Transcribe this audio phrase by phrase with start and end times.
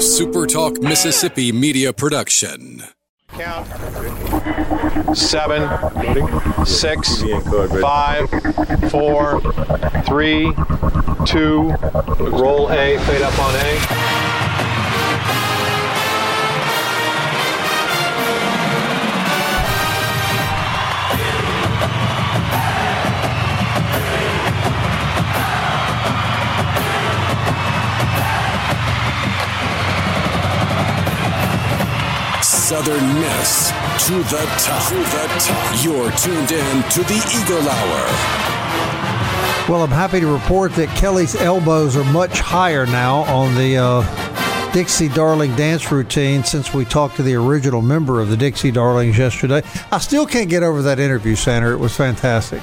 [0.00, 2.82] SuperTalk Mississippi media production.
[3.28, 3.66] Count.
[5.14, 5.68] Seven,
[6.64, 7.22] six,
[7.82, 8.30] five,
[8.90, 9.42] four,
[10.06, 10.54] three,
[11.26, 11.70] two.
[12.18, 14.59] Roll A, fade up on A.
[32.80, 33.68] Southern Miss
[34.06, 34.88] to the top.
[34.88, 35.84] To the top.
[35.84, 38.06] You're tuned in to the Eagle Hour.
[39.68, 44.72] Well, I'm happy to report that Kelly's elbows are much higher now on the uh,
[44.72, 49.18] Dixie Darling dance routine since we talked to the original member of the Dixie Darlings
[49.18, 49.60] yesterday.
[49.92, 51.72] I still can't get over that interview, Sander.
[51.72, 52.62] It was fantastic.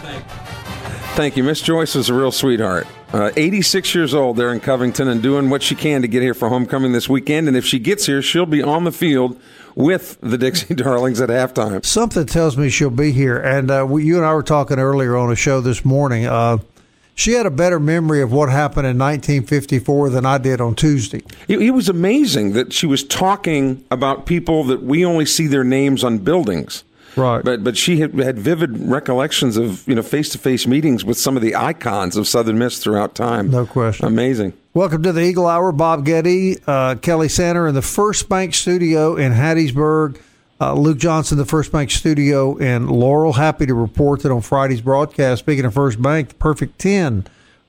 [1.18, 1.44] Thank you.
[1.44, 2.86] Miss Joyce is a real sweetheart.
[3.12, 6.36] Uh, 86 years old there in Covington and doing what she can to get here
[6.36, 7.48] for homecoming this weekend.
[7.48, 9.42] And if she gets here, she'll be on the field
[9.74, 11.84] with the Dixie Darlings at halftime.
[11.84, 13.36] Something tells me she'll be here.
[13.36, 16.28] And uh, we, you and I were talking earlier on a show this morning.
[16.28, 16.60] Uh,
[17.16, 21.24] she had a better memory of what happened in 1954 than I did on Tuesday.
[21.48, 25.64] It, it was amazing that she was talking about people that we only see their
[25.64, 26.84] names on buildings.
[27.16, 27.44] Right.
[27.44, 31.18] But but she had, had vivid recollections of you know face to face meetings with
[31.18, 33.50] some of the icons of Southern Miss throughout time.
[33.50, 34.06] No question.
[34.06, 34.54] Amazing.
[34.74, 35.72] Welcome to the Eagle Hour.
[35.72, 40.22] Bob Getty, uh, Kelly Sander in the First Bank Studio in Hattiesburg.
[40.60, 43.34] Uh, Luke Johnson, the First Bank Studio in Laurel.
[43.34, 47.28] Happy to report that on Friday's broadcast, speaking of First Bank, the Perfect 10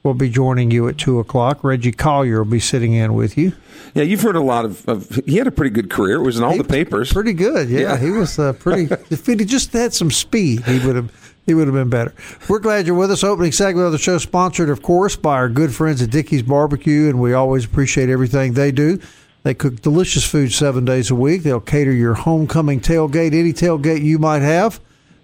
[0.08, 1.62] will be joining you at 2 o'clock.
[1.62, 3.52] Reggie Collier will be sitting in with you.
[3.94, 6.16] Yeah, you've heard a lot of, of he had a pretty good career.
[6.16, 7.12] It was in all He the papers.
[7.12, 7.80] Pretty good, yeah.
[7.80, 7.96] Yeah.
[7.98, 8.92] He was uh, pretty.
[9.10, 11.34] if he just had some speed, he would have.
[11.46, 12.12] He would have been better.
[12.46, 13.24] We're glad you're with us.
[13.24, 17.08] Opening segment of the show, sponsored, of course, by our good friends at Dickey's Barbecue,
[17.08, 19.00] and we always appreciate everything they do.
[19.44, 21.44] They cook delicious food seven days a week.
[21.44, 24.78] They'll cater your homecoming tailgate, any tailgate you might have.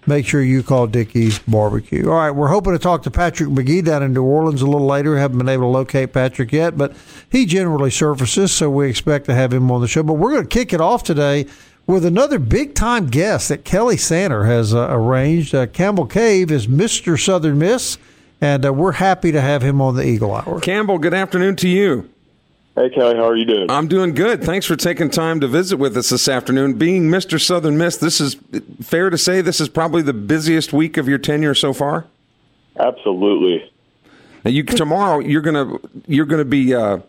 [0.07, 2.07] Make sure you call Dickey's Barbecue.
[2.07, 4.85] All right, we're hoping to talk to Patrick McGee down in New Orleans a little
[4.85, 5.17] later.
[5.17, 6.95] Haven't been able to locate Patrick yet, but
[7.29, 10.03] he generally surfaces, so we expect to have him on the show.
[10.03, 11.47] But we're going to kick it off today
[11.87, 15.55] with another big time guest that Kelly Sander has uh, arranged.
[15.55, 17.19] Uh, Campbell Cave is Mr.
[17.19, 17.97] Southern Miss,
[18.39, 20.59] and uh, we're happy to have him on the Eagle Hour.
[20.59, 22.09] Campbell, good afternoon to you.
[22.75, 23.71] Hey, Kelly, how are you doing?
[23.71, 24.43] I'm doing good.
[24.43, 26.73] Thanks for taking time to visit with us this afternoon.
[26.73, 27.39] Being Mr.
[27.39, 28.35] Southern Miss, this is
[28.81, 32.05] fair to say this is probably the busiest week of your tenure so far.
[32.77, 33.71] Absolutely.
[34.43, 36.99] Now you tomorrow you're gonna you're gonna be uh,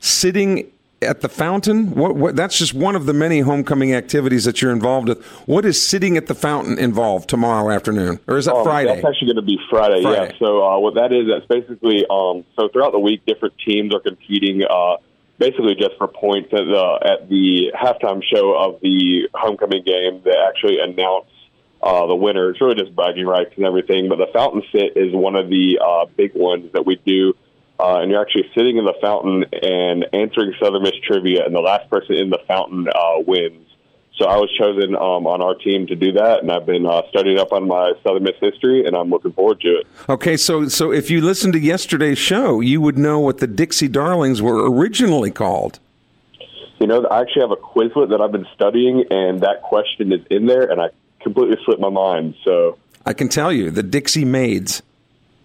[0.00, 1.94] sitting at the fountain.
[1.94, 5.24] What, what that's just one of the many homecoming activities that you're involved with.
[5.46, 8.94] What is sitting at the fountain involved tomorrow afternoon, or is that Um, Friday?
[8.96, 10.32] That's actually going to be Friday, Friday.
[10.34, 10.38] yeah.
[10.44, 14.00] So uh, what that is, that's basically um, so throughout the week, different teams are
[14.00, 14.96] competing, uh,
[15.38, 20.22] basically just for points at the at the halftime show of the homecoming game.
[20.24, 21.26] They actually announce
[21.82, 22.50] uh, the winner.
[22.50, 24.08] It's really just bragging rights and everything.
[24.08, 27.34] But the fountain sit is one of the uh, big ones that we do.
[27.80, 31.60] Uh, and you're actually sitting in the fountain and answering Southern Miss trivia, and the
[31.60, 33.66] last person in the fountain uh, wins.
[34.22, 37.02] So I was chosen um, on our team to do that, and I've been uh,
[37.08, 39.86] studying up on my Southern Miss history, and I'm looking forward to it.
[40.08, 43.88] Okay, so so if you listened to yesterday's show, you would know what the Dixie
[43.88, 45.80] Darlings were originally called.
[46.78, 50.20] You know, I actually have a Quizlet that I've been studying, and that question is
[50.30, 50.90] in there, and I
[51.20, 52.36] completely slipped my mind.
[52.44, 54.84] So I can tell you, the Dixie Maids.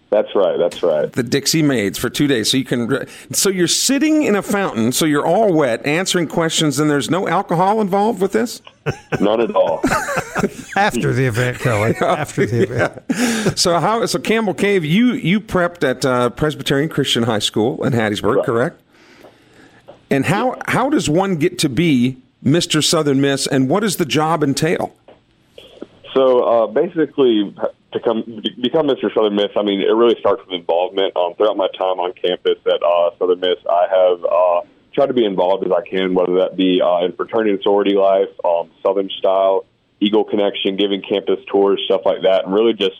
[0.10, 0.58] That's right.
[0.58, 1.12] That's right.
[1.12, 2.50] the Dixie Maids for two days.
[2.52, 6.80] So you can, so you're sitting in a fountain, so you're all wet, answering questions,
[6.80, 8.62] and there's no alcohol involved with this.
[9.20, 9.82] Not at all.
[10.78, 11.96] After the event, Kelly.
[12.02, 13.04] After the event.
[13.58, 14.06] So how?
[14.06, 18.46] So Campbell Cave, you you prepped at uh, Presbyterian Christian High School in Hattiesburg, Right.
[18.46, 18.82] correct?
[20.12, 22.84] And how how does one get to be Mr.
[22.84, 24.94] Southern Miss, and what does the job entail?
[26.14, 27.56] So uh, basically,
[27.94, 28.24] to come
[28.62, 29.14] become Mr.
[29.14, 31.16] Southern Miss, I mean, it really starts with involvement.
[31.16, 34.62] Um, throughout my time on campus at uh, Southern Miss, I have uh,
[34.94, 37.96] tried to be involved as I can, whether that be uh, in fraternity and sorority
[37.96, 39.66] life, um, Southern style,
[40.02, 42.96] Eagle Connection, giving campus tours, stuff like that, and really just.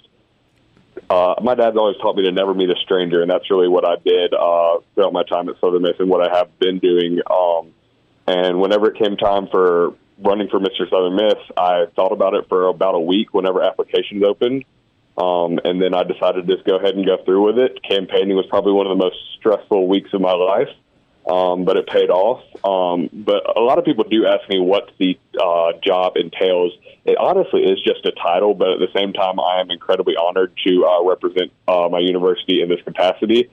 [1.12, 3.86] Uh, my dad's always taught me to never meet a stranger, and that's really what
[3.86, 7.20] I did uh, throughout my time at Southern Miss and what I have been doing.
[7.30, 7.72] Um,
[8.26, 10.90] and whenever it came time for running for Mr.
[10.90, 14.66] Southern Miss, I thought about it for about a week whenever applications opened.
[15.18, 17.80] Um, and then I decided to just go ahead and go through with it.
[17.84, 20.70] Campaigning was probably one of the most stressful weeks of my life,
[21.28, 22.44] um, but it paid off.
[22.64, 26.72] Um, but a lot of people do ask me what the uh, job entails.
[27.04, 30.54] It honestly is just a title, but at the same time, I am incredibly honored
[30.68, 33.50] to uh, represent uh, my university in this capacity.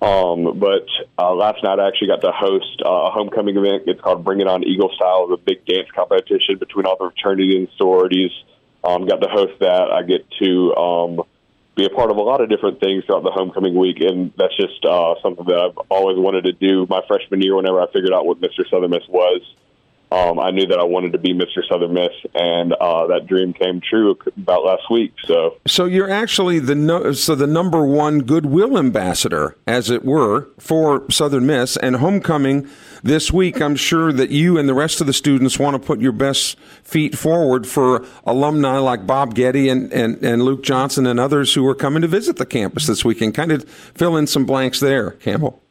[0.00, 0.86] Um, but
[1.18, 3.84] uh, last night I actually got to host uh, a homecoming event.
[3.86, 7.56] It's called Bring It On Eagle Style, the big dance competition between all the fraternity
[7.56, 8.30] and sororities.
[8.84, 9.90] Um, got to host that.
[9.90, 11.22] I get to um,
[11.74, 14.56] be a part of a lot of different things throughout the homecoming week, and that's
[14.56, 16.86] just uh, something that I've always wanted to do.
[16.88, 18.68] My freshman year, whenever I figured out what Mr.
[18.70, 19.40] Southern Miss was,
[20.10, 21.66] um, I knew that I wanted to be Mr.
[21.68, 25.12] Southern Miss, and uh, that dream came true about last week.
[25.24, 30.48] So, so you're actually the no, so the number one goodwill ambassador, as it were,
[30.58, 32.68] for Southern Miss and homecoming
[33.02, 33.60] this week.
[33.60, 36.58] I'm sure that you and the rest of the students want to put your best
[36.84, 41.66] feet forward for alumni like Bob Getty and, and, and Luke Johnson and others who
[41.66, 43.34] are coming to visit the campus this weekend.
[43.34, 45.63] Kind of fill in some blanks there, Campbell.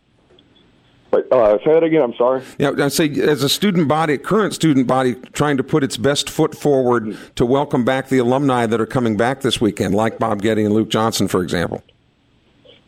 [1.14, 2.02] Uh, say that again.
[2.02, 2.44] I'm sorry.
[2.58, 6.30] Yeah, I say as a student body, current student body, trying to put its best
[6.30, 10.42] foot forward to welcome back the alumni that are coming back this weekend, like Bob
[10.42, 11.84] Getty and Luke Johnson, for example.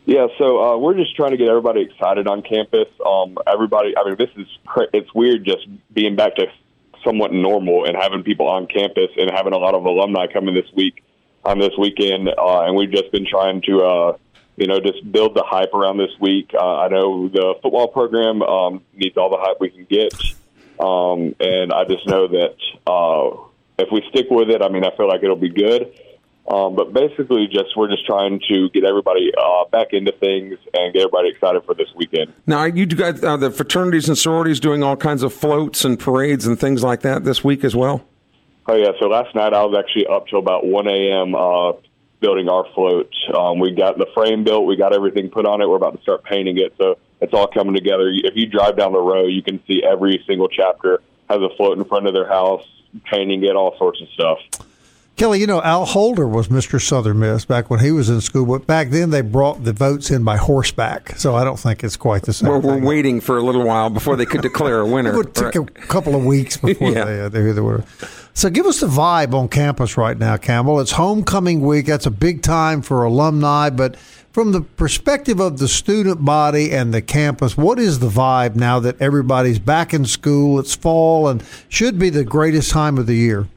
[0.06, 2.86] Yeah, so uh, we're just trying to get everybody excited on campus.
[3.04, 4.46] Um, everybody, I mean, this is
[4.92, 6.46] it's weird just being back to
[7.04, 10.70] somewhat normal and having people on campus and having a lot of alumni coming this
[10.74, 11.02] week
[11.44, 13.82] on um, this weekend, uh, and we've just been trying to.
[13.82, 14.16] Uh,
[14.56, 16.50] you know, just build the hype around this week.
[16.54, 20.14] Uh, I know the football program um, needs all the hype we can get,
[20.80, 22.56] um, and I just know that
[22.86, 23.46] uh,
[23.78, 25.92] if we stick with it, I mean, I feel like it'll be good.
[26.48, 30.94] Um, but basically, just we're just trying to get everybody uh, back into things and
[30.94, 32.32] get everybody excited for this weekend.
[32.46, 36.46] Now, you guys, uh, the fraternities and sororities doing all kinds of floats and parades
[36.46, 38.04] and things like that this week as well.
[38.68, 41.34] Oh yeah, so last night I was actually up till about one a.m.
[41.34, 41.72] Uh,
[42.26, 43.08] building our float.
[43.32, 45.68] Um, we got the frame built, we got everything put on it.
[45.68, 48.10] We're about to start painting it, so it's all coming together.
[48.12, 51.78] If you drive down the road, you can see every single chapter has a float
[51.78, 52.66] in front of their house,
[53.04, 54.38] painting it, all sorts of stuff.
[55.16, 56.78] Kelly, you know, Al Holder was Mr.
[56.78, 60.10] Southern Miss back when he was in school, but back then they brought the votes
[60.10, 62.50] in by horseback, so I don't think it's quite the same.
[62.50, 65.18] We're, we're waiting for a little while before they could declare a winner.
[65.20, 65.56] it took right.
[65.56, 67.04] a couple of weeks before yeah.
[67.04, 67.82] they, uh, they, they were.
[68.34, 70.80] So give us the vibe on campus right now, Campbell.
[70.80, 71.86] It's homecoming week.
[71.86, 73.96] That's a big time for alumni, but
[74.32, 78.80] from the perspective of the student body and the campus, what is the vibe now
[78.80, 80.60] that everybody's back in school?
[80.60, 83.48] It's fall and should be the greatest time of the year.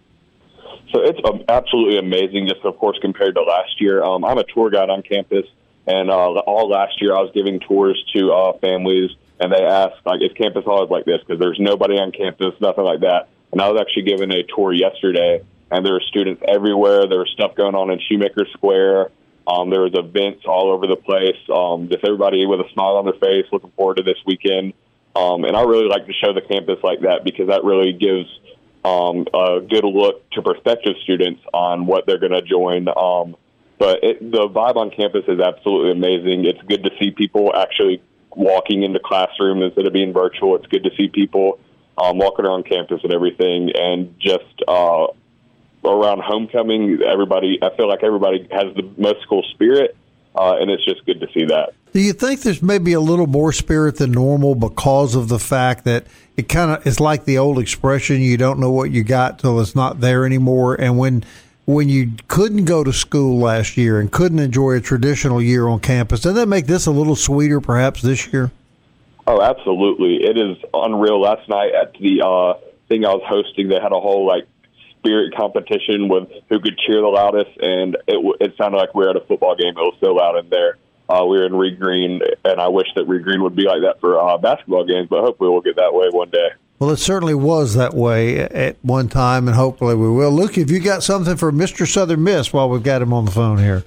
[0.92, 4.04] So it's um, absolutely amazing, just of course compared to last year.
[4.04, 5.46] Um, I'm a tour guide on campus,
[5.86, 10.06] and uh, all last year I was giving tours to uh, families, and they asked
[10.06, 13.30] like, "Is campus always like this?" Because there's nobody on campus, nothing like that.
[13.52, 17.08] And I was actually given a tour yesterday, and there were students everywhere.
[17.08, 19.12] There was stuff going on in Shoemaker Square.
[19.48, 21.38] Um, there was events all over the place.
[21.54, 24.74] Um, just everybody with a smile on their face, looking forward to this weekend.
[25.16, 28.30] Um, and I really like to show the campus like that because that really gives
[28.86, 32.88] um, a good look to prospective students on what they're going to join.
[32.88, 33.36] Um,
[33.78, 36.46] but it, the vibe on campus is absolutely amazing.
[36.46, 40.56] It's good to see people actually walking into classrooms instead of being virtual.
[40.56, 41.60] It's good to see people
[41.98, 45.08] um, walking around campus and everything, and just uh,
[45.84, 47.60] around homecoming, everybody.
[47.62, 49.96] I feel like everybody has the most school spirit,
[50.36, 51.74] uh, and it's just good to see that.
[51.92, 55.86] Do you think there's maybe a little more spirit than normal because of the fact
[55.86, 56.06] that
[56.38, 59.60] it kind of is like the old expression: you don't know what you got till
[59.60, 61.24] it's not there anymore, and when
[61.66, 65.80] when you couldn't go to school last year and couldn't enjoy a traditional year on
[65.80, 68.52] campus, does that make this a little sweeter, perhaps this year?
[69.28, 70.24] Oh, absolutely.
[70.24, 71.22] It is unreal.
[71.22, 72.54] Last night at the uh,
[72.88, 74.48] thing I was hosting, they had a whole like
[74.98, 79.10] spirit competition with who could cheer the loudest, and it it sounded like we were
[79.10, 79.74] at a football game.
[79.76, 80.78] It was so loud in there.
[81.10, 83.82] Uh, we were in Reed Green, and I wish that Reed Green would be like
[83.82, 86.50] that for uh, basketball games, but hopefully we'll get that way one day.
[86.78, 90.32] Well, it certainly was that way at one time, and hopefully we will.
[90.32, 91.92] Luke, have you got something for Mr.
[91.92, 93.84] Southern Miss while we've got him on the phone here?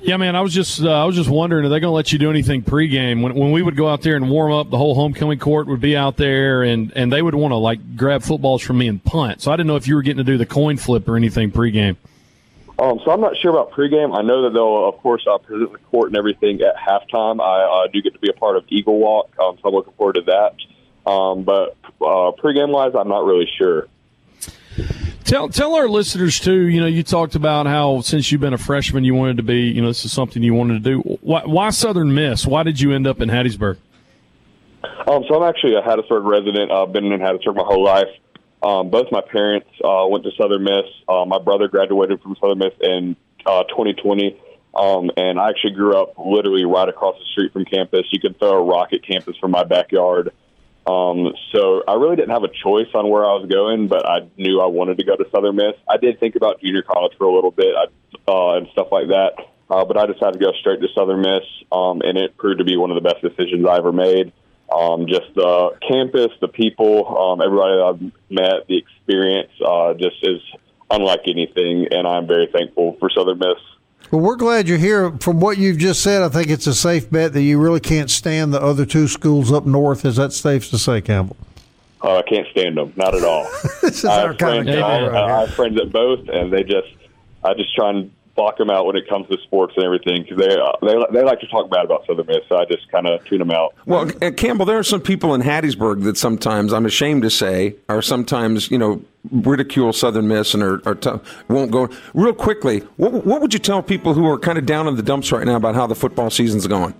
[0.00, 0.34] Yeah, man.
[0.34, 2.28] I was just uh, I was just wondering, are they going to let you do
[2.28, 3.22] anything pregame?
[3.22, 5.80] When when we would go out there and warm up, the whole homecoming court would
[5.80, 9.04] be out there, and and they would want to like grab footballs from me and
[9.04, 9.40] punt.
[9.42, 11.52] So I didn't know if you were getting to do the coin flip or anything
[11.52, 11.96] pregame.
[12.82, 14.18] Um, so I'm not sure about pregame.
[14.18, 17.40] I know that they'll, of course, uh, present the court and everything at halftime.
[17.40, 19.92] I uh, do get to be a part of Eagle Walk, um, so I'm looking
[19.92, 21.08] forward to that.
[21.08, 23.86] Um, but uh, pregame wise, I'm not really sure.
[25.22, 26.66] Tell tell our listeners too.
[26.66, 29.60] You know, you talked about how since you've been a freshman, you wanted to be.
[29.60, 30.98] You know, this is something you wanted to do.
[31.20, 32.44] Why, why Southern Miss?
[32.44, 33.76] Why did you end up in Hattiesburg?
[35.06, 36.72] Um, so I'm actually a Hattiesburg resident.
[36.72, 38.08] I've been in Hattiesburg my whole life.
[38.62, 40.84] Um, both my parents uh, went to Southern Miss.
[41.08, 44.40] Uh, my brother graduated from Southern Miss in uh, 2020.
[44.74, 48.06] Um, and I actually grew up literally right across the street from campus.
[48.10, 50.32] You could throw a rock at campus from my backyard.
[50.86, 54.28] Um, so I really didn't have a choice on where I was going, but I
[54.36, 55.74] knew I wanted to go to Southern Miss.
[55.88, 57.74] I did think about junior college for a little bit
[58.26, 59.32] uh, and stuff like that.
[59.72, 62.64] uh, but I decided to go straight to Southern Miss, um, and it proved to
[62.64, 64.32] be one of the best decisions I ever made.
[64.72, 70.16] Um, just the campus, the people, um, everybody that I've met, the experience uh, just
[70.22, 70.40] is
[70.90, 73.58] unlike anything, and I'm very thankful for Southern Miss.
[74.10, 75.10] Well, we're glad you're here.
[75.20, 78.10] From what you've just said, I think it's a safe bet that you really can't
[78.10, 80.04] stand the other two schools up north.
[80.04, 81.36] Is that safe to say, Campbell?
[82.02, 83.44] Uh, I can't stand them, not at all.
[83.82, 85.92] this is I our have, kind friends, of I, guy right I have friends at
[85.92, 86.88] both, and they just,
[87.44, 90.38] I just try and block them out when it comes to sports and everything because
[90.38, 93.06] they, uh, they they like to talk bad about Southern Miss, so I just kind
[93.06, 93.74] of tune them out.
[93.86, 97.76] Well, uh, Campbell, there are some people in Hattiesburg that sometimes I'm ashamed to say
[97.88, 101.10] are sometimes you know ridicule Southern Miss and are, are t-
[101.48, 102.80] won't go real quickly.
[102.96, 105.46] What, what would you tell people who are kind of down in the dumps right
[105.46, 106.94] now about how the football season's going?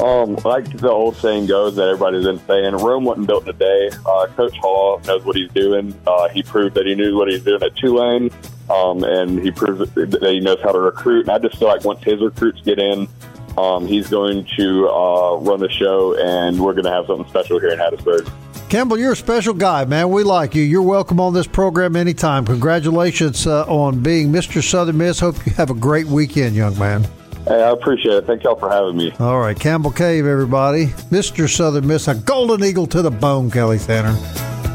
[0.00, 3.52] Um, like the old saying goes that everybody's been saying, Rome wasn't built in a
[3.52, 3.90] day.
[4.06, 5.98] Uh, Coach Hall knows what he's doing.
[6.06, 8.30] Uh, he proved that he knew what he was doing at Tulane,
[8.70, 11.22] um, and he proved that he knows how to recruit.
[11.22, 13.08] And I just feel like once his recruits get in,
[13.56, 17.58] um, he's going to uh, run the show, and we're going to have something special
[17.58, 18.30] here in Hattiesburg.
[18.68, 20.10] Campbell, you're a special guy, man.
[20.10, 20.62] We like you.
[20.62, 22.44] You're welcome on this program anytime.
[22.44, 24.62] Congratulations uh, on being Mr.
[24.62, 25.18] Southern Miss.
[25.18, 27.02] Hope you have a great weekend, young man.
[27.46, 28.26] Hey, I appreciate it.
[28.26, 29.10] Thank y'all for having me.
[29.18, 30.88] All right, Campbell Cave, everybody.
[31.10, 31.48] Mr.
[31.48, 34.14] Southern Miss, a golden eagle to the bone, Kelly Tanner.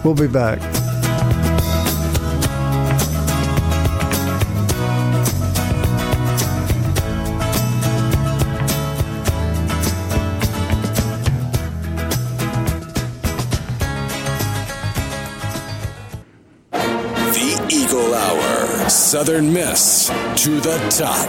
[0.03, 0.59] We'll be back.
[19.13, 20.07] Southern Miss
[20.43, 21.27] to the top.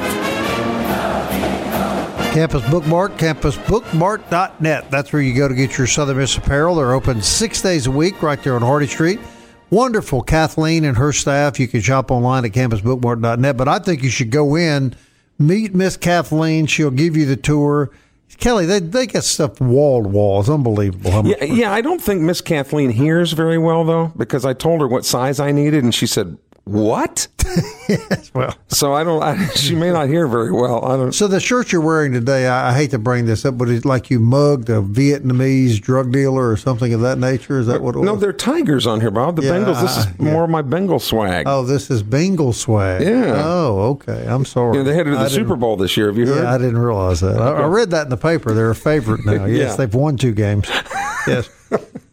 [2.32, 4.90] Campus Bookmark, campusbookmark.net.
[4.90, 6.76] That's where you go to get your Southern Miss apparel.
[6.76, 9.20] They're open six days a week right there on Hardy Street.
[9.68, 10.22] Wonderful.
[10.22, 11.60] Kathleen and her staff.
[11.60, 13.54] You can shop online at campusbookmark.net.
[13.54, 14.96] But I think you should go in,
[15.38, 16.64] meet Miss Kathleen.
[16.64, 17.90] She'll give you the tour.
[18.38, 20.40] Kelly, they, they got stuff wall to wall.
[20.40, 21.10] It's unbelievable.
[21.10, 21.72] how much- Yeah, yeah.
[21.74, 25.38] I don't think Miss Kathleen hears very well though, because I told her what size
[25.38, 27.28] I needed, and she said, "What?"
[28.34, 28.56] well.
[28.68, 29.22] So I don't.
[29.22, 30.84] I, she may not hear very well.
[30.84, 31.12] I don't.
[31.14, 33.84] So the shirt you're wearing today, I, I hate to bring this up, but it's
[33.84, 37.58] like you mugged a Vietnamese drug dealer or something of that nature.
[37.58, 38.06] Is that what it was?
[38.06, 39.36] No, they're tigers on here, Bob.
[39.36, 39.82] The Yeah, Bengals.
[39.82, 40.32] This is yeah.
[40.32, 41.46] more of my Bengal swag.
[41.46, 43.02] Oh, this is Bengal swag.
[43.02, 43.42] Yeah.
[43.44, 44.24] Oh, okay.
[44.26, 44.78] I'm sorry.
[44.78, 46.06] You know, they headed to the didn't- Super Bowl this year.
[46.06, 46.42] Have you heard?
[46.44, 47.40] Yeah, I didn't realize that.
[47.40, 48.52] I, I read that in the paper.
[48.54, 49.44] They're a favorite now.
[49.54, 49.76] Yes, Yeah.
[49.76, 50.68] they've won two games.
[51.26, 51.48] Yes.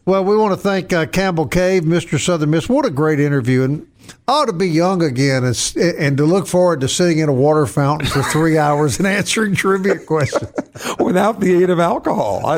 [0.06, 2.18] well, we want to thank uh, Campbell Cave, Mr.
[2.18, 2.66] Southern Miss.
[2.66, 3.62] What a great interview.
[3.62, 3.86] And
[4.28, 7.66] ought to be young again and, and to look forward to sitting in a water
[7.66, 10.50] fountain for three hours and answering trivia questions.
[10.98, 12.56] Without the aid of alcohol, I,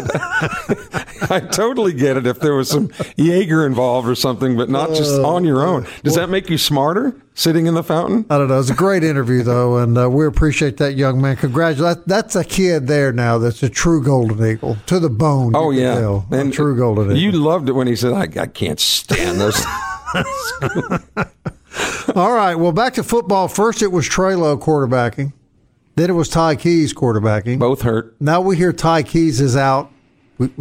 [1.31, 5.15] I totally get it if there was some Jaeger involved or something, but not just
[5.21, 5.87] Uh, on your own.
[6.03, 8.25] Does that make you smarter sitting in the fountain?
[8.31, 8.61] I don't know.
[8.61, 11.37] It's a great interview, though, and uh, we appreciate that young man.
[11.37, 11.97] Congratulations.
[12.05, 15.57] That, that's a kid there now that's a true golden eagle to the bone.
[15.57, 16.27] Oh yeah, tell.
[16.31, 17.17] A true golden eagle.
[17.19, 19.61] You loved it when he said, "I, I can't stand those."
[22.15, 22.55] All right.
[22.55, 23.49] Well, back to football.
[23.49, 25.33] First, it was Trey Lowe quarterbacking.
[25.97, 27.59] Then it was Ty Keyes quarterbacking.
[27.59, 28.17] Both hurt.
[28.21, 29.91] Now we hear Ty Keyes is out,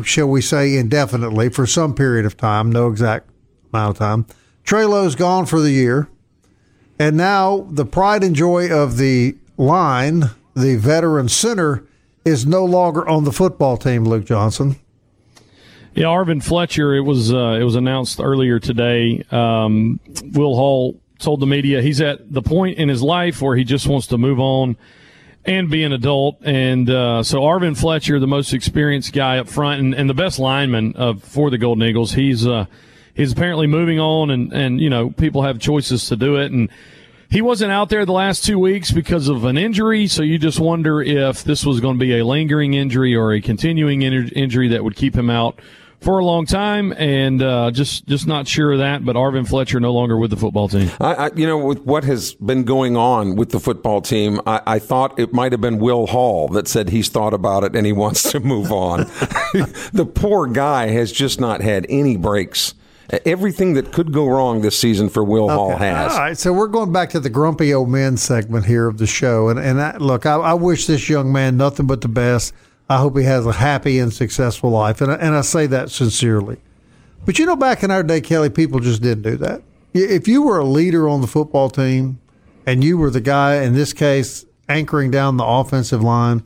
[0.04, 3.30] shall we say, indefinitely for some period of time, no exact
[3.72, 4.26] amount of time.
[4.64, 6.08] Trey Lowe's gone for the year.
[7.00, 11.84] And now the pride and joy of the line, the veteran center,
[12.24, 14.78] is no longer on the football team, Luke Johnson.
[15.96, 16.96] Yeah, Arvin Fletcher.
[16.96, 19.24] It was uh, it was announced earlier today.
[19.30, 20.00] Um,
[20.32, 23.88] Will Hall told the media he's at the point in his life where he just
[23.88, 24.76] wants to move on
[25.46, 26.40] and be an adult.
[26.42, 30.40] And uh, so Arvin Fletcher, the most experienced guy up front and, and the best
[30.40, 32.66] lineman of for the Golden Eagles, he's uh,
[33.14, 34.32] he's apparently moving on.
[34.32, 36.70] And and you know people have choices to do it and.
[37.30, 40.60] He wasn't out there the last two weeks because of an injury, so you just
[40.60, 44.68] wonder if this was going to be a lingering injury or a continuing in- injury
[44.68, 45.60] that would keep him out
[46.04, 49.06] for a long time, and uh, just just not sure of that.
[49.06, 50.92] But Arvin Fletcher no longer with the football team.
[51.00, 54.62] I, I, you know, with what has been going on with the football team, I,
[54.66, 57.86] I thought it might have been Will Hall that said he's thought about it and
[57.86, 59.00] he wants to move on.
[59.94, 62.74] the poor guy has just not had any breaks.
[63.26, 66.14] Everything that could go wrong this season for Will Hall has.
[66.14, 69.06] All right, so we're going back to the grumpy old men segment here of the
[69.06, 72.54] show, and and I, look, I, I wish this young man nothing but the best.
[72.94, 75.90] I hope he has a happy and successful life, and I, and I say that
[75.90, 76.58] sincerely.
[77.26, 79.64] But you know, back in our day, Kelly, people just didn't do that.
[79.96, 82.20] If you were a leader on the football team,
[82.68, 86.44] and you were the guy in this case anchoring down the offensive line,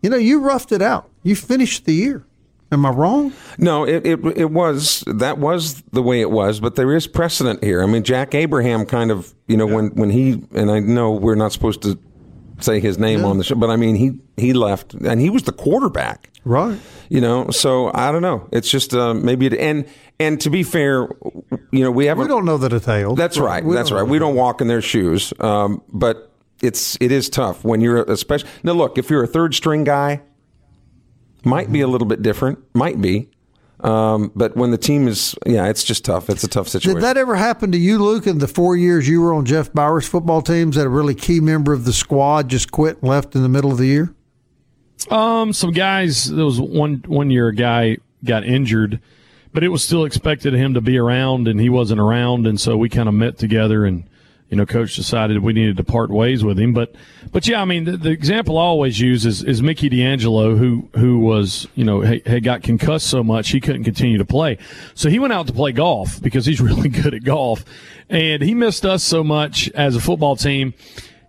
[0.00, 1.10] you know, you roughed it out.
[1.22, 2.24] You finished the year.
[2.72, 3.34] Am I wrong?
[3.58, 7.62] No, it, it it was that was the way it was, but there is precedent
[7.62, 7.82] here.
[7.82, 11.34] I mean, Jack Abraham kind of you know when when he and I know we're
[11.34, 11.98] not supposed to
[12.64, 13.26] say his name Yeah.
[13.26, 16.30] on the show, but I mean he he left and he was the quarterback.
[16.44, 16.78] Right.
[17.08, 18.48] You know, so I don't know.
[18.52, 19.84] It's just uh, maybe it, and
[20.18, 21.08] and to be fair,
[21.70, 22.24] you know, we haven't.
[22.24, 23.18] We don't know the details.
[23.18, 23.64] That's right.
[23.64, 24.02] We That's right.
[24.02, 25.32] We don't walk in their shoes.
[25.40, 28.72] Um, but it's it is tough when you're especially now.
[28.72, 30.22] Look, if you're a third string guy,
[31.44, 32.58] might be a little bit different.
[32.74, 33.28] Might be.
[33.84, 36.28] Um, but when the team is, yeah, it's just tough.
[36.28, 36.96] It's a tough situation.
[36.96, 39.72] Did that ever happen to you, Luke, in the four years you were on Jeff
[39.72, 43.34] Bower's football teams that a really key member of the squad just quit and left
[43.34, 44.14] in the middle of the year?
[45.10, 46.30] Um, some guys.
[46.30, 49.00] There was one one year a guy got injured,
[49.52, 52.60] but it was still expected of him to be around, and he wasn't around, and
[52.60, 54.04] so we kind of met together, and
[54.50, 56.72] you know, coach decided we needed to part ways with him.
[56.72, 56.94] But
[57.32, 60.88] but yeah, I mean, the, the example I always use is, is Mickey D'Angelo, who
[60.96, 64.58] who was you know had, had got concussed so much he couldn't continue to play,
[64.94, 67.64] so he went out to play golf because he's really good at golf,
[68.08, 70.74] and he missed us so much as a football team.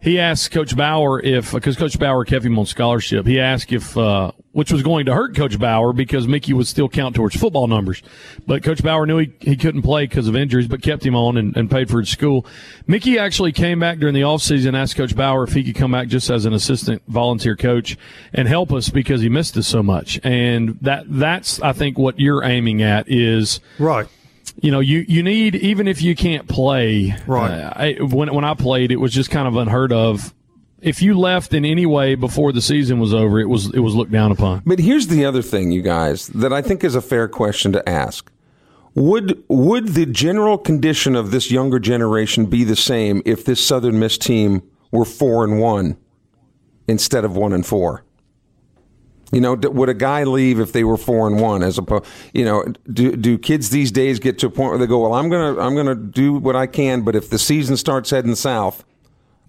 [0.02, 3.96] He asked Coach Bower if, because Coach Bower kept him on scholarship, he asked if,
[3.96, 7.68] uh, which was going to hurt Coach Bower because Mickey would still count towards football
[7.68, 8.04] numbers.
[8.46, 11.38] But Coach Bower knew he, he couldn't play because of injuries, but kept him on
[11.38, 12.46] and, and paid for his school.
[12.86, 15.92] Mickey actually came back during the offseason and asked Coach Bower if he could come
[15.94, 17.98] back just as an assistant volunteer coach
[18.34, 20.20] and help us because he missed us so much.
[20.24, 24.08] And that, that's, I think, what you're aiming at is, Right.
[24.62, 27.16] you know, you, you need even if you can't play.
[27.26, 27.52] Right.
[27.52, 30.34] uh, I, when when I played, it was just kind of unheard of.
[30.82, 33.94] If you left in any way before the season was over, it was it was
[33.94, 34.64] looked down upon.
[34.66, 37.88] But here's the other thing, you guys, that I think is a fair question to
[37.88, 38.32] ask.
[38.96, 44.00] Would would the general condition of this younger generation be the same if this Southern
[44.00, 45.98] Miss team were four and one
[46.88, 48.04] instead of one and four?
[49.32, 52.06] You know, would a guy leave if they were four and one as opposed?
[52.34, 55.14] You know, do do kids these days get to a point where they go, "Well,
[55.14, 58.84] I'm gonna I'm gonna do what I can, but if the season starts heading south,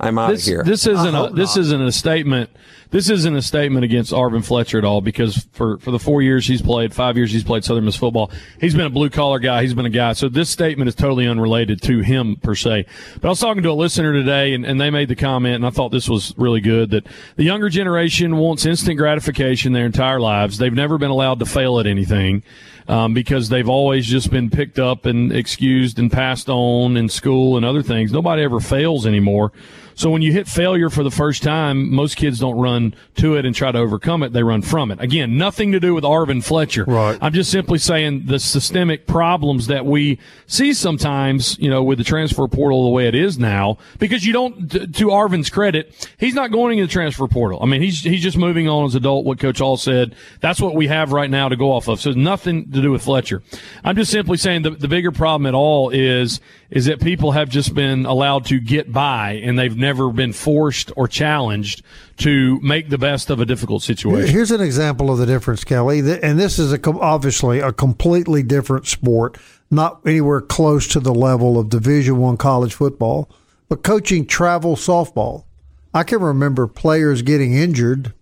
[0.02, 1.60] I'm out This, of here." this isn't a, this not.
[1.62, 2.50] isn't a statement.
[2.90, 6.46] This isn't a statement against Arvin Fletcher at all because for, for the four years
[6.46, 8.30] he's played, five years he's played Southern Miss football,
[8.60, 9.62] he's been a blue collar guy.
[9.62, 10.12] He's been a guy.
[10.12, 12.84] So this statement is totally unrelated to him per se.
[13.14, 15.66] But I was talking to a listener today and, and they made the comment and
[15.66, 20.20] I thought this was really good that the younger generation wants instant gratification their entire
[20.20, 20.58] lives.
[20.58, 22.42] They've never been allowed to fail at anything.
[22.88, 27.56] Um, because they've always just been picked up and excused and passed on in school
[27.56, 28.10] and other things.
[28.10, 29.52] Nobody ever fails anymore.
[29.94, 33.44] So when you hit failure for the first time, most kids don't run to it
[33.44, 34.32] and try to overcome it.
[34.32, 35.00] They run from it.
[35.00, 36.84] Again, nothing to do with Arvin Fletcher.
[36.84, 37.18] Right.
[37.20, 42.04] I'm just simply saying the systemic problems that we see sometimes, you know, with the
[42.04, 46.50] transfer portal the way it is now, because you don't, to Arvin's credit, he's not
[46.50, 47.58] going into the transfer portal.
[47.62, 50.14] I mean, he's, he's just moving on as adult, what Coach Hall said.
[50.40, 52.00] That's what we have right now to go off of.
[52.00, 53.42] So nothing to do with Fletcher.
[53.84, 57.50] I'm just simply saying the, the bigger problem at all is, is that people have
[57.50, 61.82] just been allowed to get by and they've never been forced or challenged
[62.16, 64.32] to make the best of a difficult situation.
[64.32, 65.98] Here's an example of the difference, Kelly.
[65.98, 69.36] And this is a obviously a completely different sport,
[69.70, 73.28] not anywhere close to the level of Division One college football.
[73.68, 75.44] But coaching travel softball,
[75.92, 78.14] I can remember players getting injured,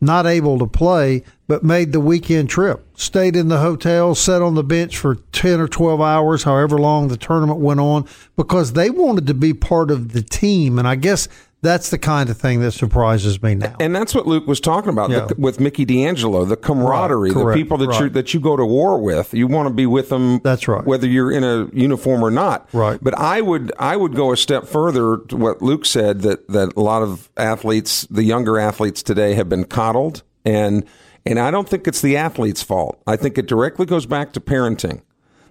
[0.00, 4.54] not able to play, but made the weekend trip, stayed in the hotel, sat on
[4.54, 8.04] the bench for 10 or 12 hours, however long the tournament went on,
[8.36, 10.78] because they wanted to be part of the team.
[10.78, 11.28] And I guess
[11.62, 13.74] that's the kind of thing that surprises me now.
[13.80, 15.26] And that's what Luke was talking about Yeah.
[15.26, 18.64] the, with Mickey D'Angelo, the camaraderie, Right, the people that you that you go to
[18.64, 19.34] war with.
[19.34, 20.40] You want to be with them.
[20.44, 20.84] That's right.
[20.84, 22.68] Whether you're in a uniform or not.
[22.72, 22.98] Right.
[23.02, 26.76] But I would I would go a step further to what Luke said that that
[26.76, 30.84] a lot of athletes, the younger athletes today, have been coddled, and
[31.24, 33.00] and I don't think it's the athlete's fault.
[33.06, 35.00] I think it directly goes back to parenting.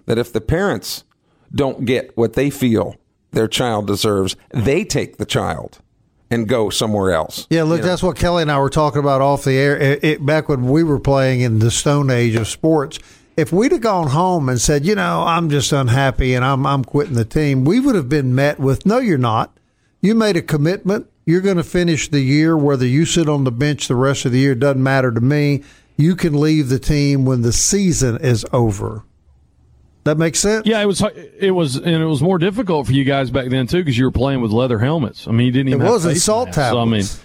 [0.06, 1.04] That if the parents
[1.52, 2.96] don't get what they feel
[3.32, 5.80] their child deserves, they take the child
[6.30, 7.46] and go somewhere else.
[7.50, 10.26] Yeah, look, that's what Kelly and I were talking about off the air it, it,
[10.26, 12.98] back when we were playing in the stone age of sports.
[13.36, 16.84] If we'd have gone home and said, you know, I'm just unhappy and I'm I'm
[16.84, 19.56] quitting the team, we would have been met with, no, you're not.
[20.00, 21.08] You made a commitment.
[21.26, 22.56] You're going to finish the year.
[22.56, 25.64] Whether you sit on the bench the rest of the year doesn't matter to me.
[25.96, 29.02] You can leave the team when the season is over.
[30.06, 30.64] That makes sense.
[30.66, 31.02] Yeah, it was
[31.38, 34.04] it was and it was more difficult for you guys back then too because you
[34.04, 35.26] were playing with leather helmets.
[35.26, 36.70] I mean, you didn't even It have wasn't salt masks.
[36.70, 37.20] So, I mean, tablets.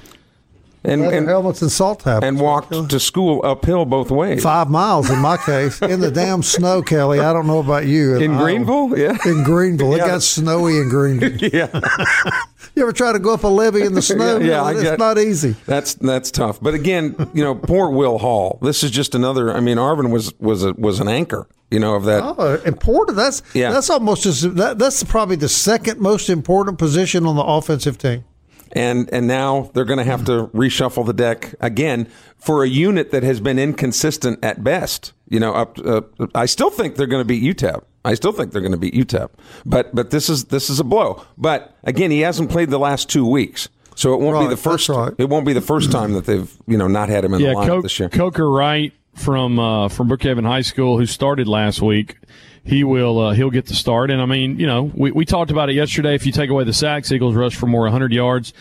[0.84, 2.26] And and, helmets and salt tablets.
[2.26, 4.41] and walked to school uphill both ways.
[4.41, 7.20] five miles in my case in the damn snow, Kelly.
[7.20, 8.15] I don't know about you.
[8.17, 8.98] In I- Greenville?
[8.98, 9.15] Yeah.
[9.26, 10.06] In Greenville, Yeah.
[10.06, 11.50] it got snowy in Greenville.
[11.54, 11.67] yeah.
[12.74, 14.38] You ever try to go up a levee in the snow?
[14.38, 15.58] Yeah, yeah, it's not easy.
[15.65, 16.62] That's that's tough.
[16.62, 18.60] But again, you know, poor Will Hall.
[18.62, 21.96] This is just another I mean, Arvin was was a, was an anchor, you know,
[21.96, 23.17] of that Oh, important.
[23.17, 23.72] That's Yeah.
[23.74, 28.24] that's almost as that, that's probably the second most important position on the offensive team.
[28.73, 32.07] And and now they're going to have to reshuffle the deck again
[32.38, 35.13] for a unit that has been inconsistent at best.
[35.29, 35.77] You know, up.
[35.79, 36.01] Uh,
[36.36, 37.84] I still think they're going to beat UTEP.
[38.03, 39.29] I still think they're going to beat UTEP.
[39.65, 41.23] But but this is this is a blow.
[41.38, 43.69] But again, he hasn't played the last two weeks.
[43.95, 44.88] So it won't Right, be the first.
[44.88, 45.13] that's right.
[45.17, 47.49] It won't be the first time that they've you know not had him in yeah,
[47.49, 48.10] the lineup Co- this year.
[48.10, 52.17] Coker Wright from uh, from Brookhaven High School, who started last week,
[52.63, 54.12] he will uh, he'll get the start.
[54.12, 56.13] And I mean, you know, we, we talked about it yesterday.
[56.13, 58.54] If you take away the sacks, Eagles rush for more 100 yards.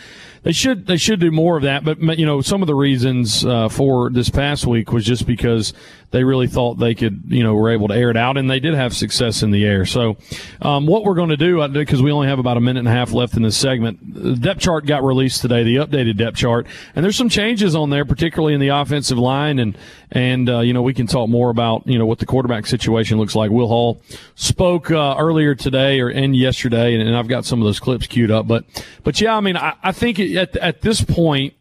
[0.42, 1.84] They should they should do more of that.
[1.84, 5.74] But you know, some of the reasons uh, for this past week was just because
[6.10, 8.58] they really thought they could, you know, were able to air it out, and they
[8.58, 9.86] did have success in the air.
[9.86, 10.16] So,
[10.60, 12.92] um, what we're going to do, because we only have about a minute and a
[12.92, 16.66] half left in this segment, the depth chart got released today, the updated depth chart,
[16.96, 19.78] and there's some changes on there, particularly in the offensive line, and
[20.10, 23.18] and uh, you know we can talk more about you know what the quarterback situation
[23.18, 23.50] looks like.
[23.52, 24.00] Will Hall
[24.34, 28.08] spoke uh, earlier today or and yesterday, and, and I've got some of those clips
[28.08, 28.64] queued up, but
[29.04, 31.54] but yeah, I mean, I, I think at at this point.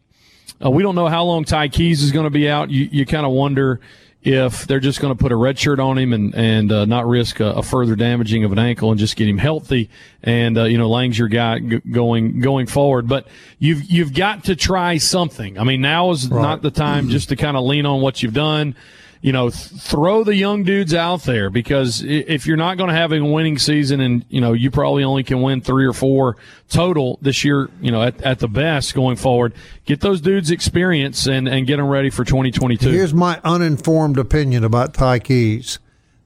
[0.62, 2.68] Uh, we don't know how long Ty Keyes is going to be out.
[2.68, 3.80] You, you kind of wonder
[4.22, 7.06] if they're just going to put a red shirt on him and and uh, not
[7.06, 9.88] risk a, a further damaging of an ankle and just get him healthy.
[10.22, 13.08] And uh, you know, Lang's your guy g- going going forward.
[13.08, 13.26] But
[13.58, 15.58] you've you've got to try something.
[15.58, 18.34] I mean, now is not the time just to kind of lean on what you've
[18.34, 18.76] done.
[19.22, 22.96] You know, th- throw the young dudes out there because if you're not going to
[22.96, 26.36] have a winning season and, you know, you probably only can win three or four
[26.70, 29.52] total this year, you know, at, at the best going forward,
[29.84, 32.88] get those dudes experience and, and get them ready for 2022.
[32.88, 35.78] Here's my uninformed opinion about Ty Keyes.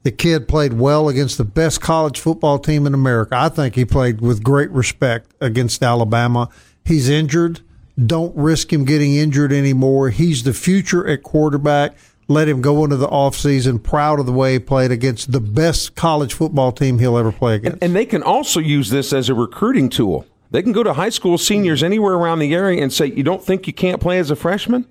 [0.03, 3.35] The kid played well against the best college football team in America.
[3.35, 6.47] I think he played with great respect against Alabama.
[6.85, 7.61] He's injured.
[7.97, 10.11] Don't risk him getting injured anymore.
[10.11, 11.97] He's the future at quarterback.
[12.27, 15.95] Let him go into the offseason proud of the way he played against the best
[15.95, 17.83] college football team he'll ever play against.
[17.83, 20.25] And they can also use this as a recruiting tool.
[20.49, 23.43] They can go to high school seniors anywhere around the area and say, "You don't
[23.43, 24.85] think you can't play as a freshman?"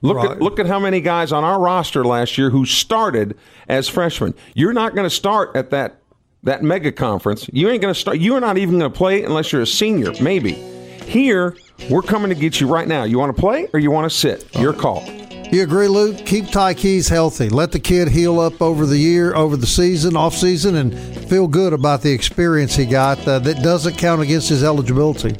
[0.00, 0.30] Look Right.
[0.30, 3.36] at look at how many guys on our roster last year who started
[3.68, 4.32] as freshmen.
[4.54, 5.96] You're not going to start at that
[6.44, 7.50] that mega conference.
[7.52, 8.18] You ain't going to start.
[8.18, 10.52] You are not even going to play unless you're a senior, maybe.
[11.04, 11.56] Here,
[11.90, 13.02] we're coming to get you right now.
[13.04, 14.46] You want to play or you want to sit?
[14.58, 15.02] Your call.
[15.50, 16.26] You agree, Luke?
[16.26, 17.48] Keep Ty Keyes healthy.
[17.48, 20.94] Let the kid heal up over the year, over the season, off season, and
[21.26, 23.26] feel good about the experience he got.
[23.26, 25.36] Uh, that doesn't count against his eligibility.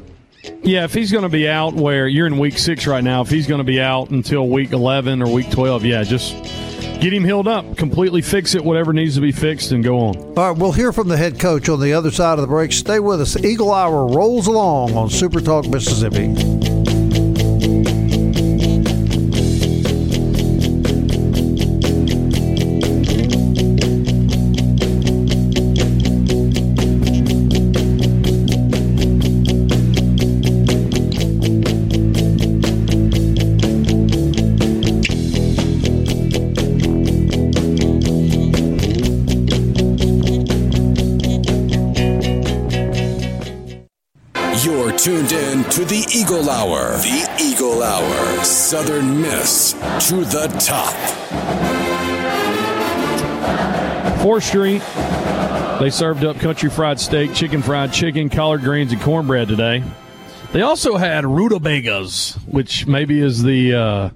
[0.62, 3.28] Yeah, if he's going to be out where you're in week six right now, if
[3.28, 6.32] he's going to be out until week 11 or week 12, yeah, just
[7.00, 10.16] get him healed up, completely fix it, whatever needs to be fixed, and go on.
[10.16, 12.72] All right, we'll hear from the head coach on the other side of the break.
[12.72, 13.36] Stay with us.
[13.36, 16.77] Eagle Hour rolls along on Super Talk Mississippi.
[46.14, 46.92] Eagle Hour.
[46.98, 48.42] The Eagle Hour.
[48.42, 49.72] Southern Miss
[50.08, 50.94] to the top.
[54.20, 54.82] 4th Street,
[55.80, 59.84] they served up country fried steak, chicken fried chicken, collard greens, and cornbread today.
[60.52, 64.10] They also had rutabagas, which maybe is the uh,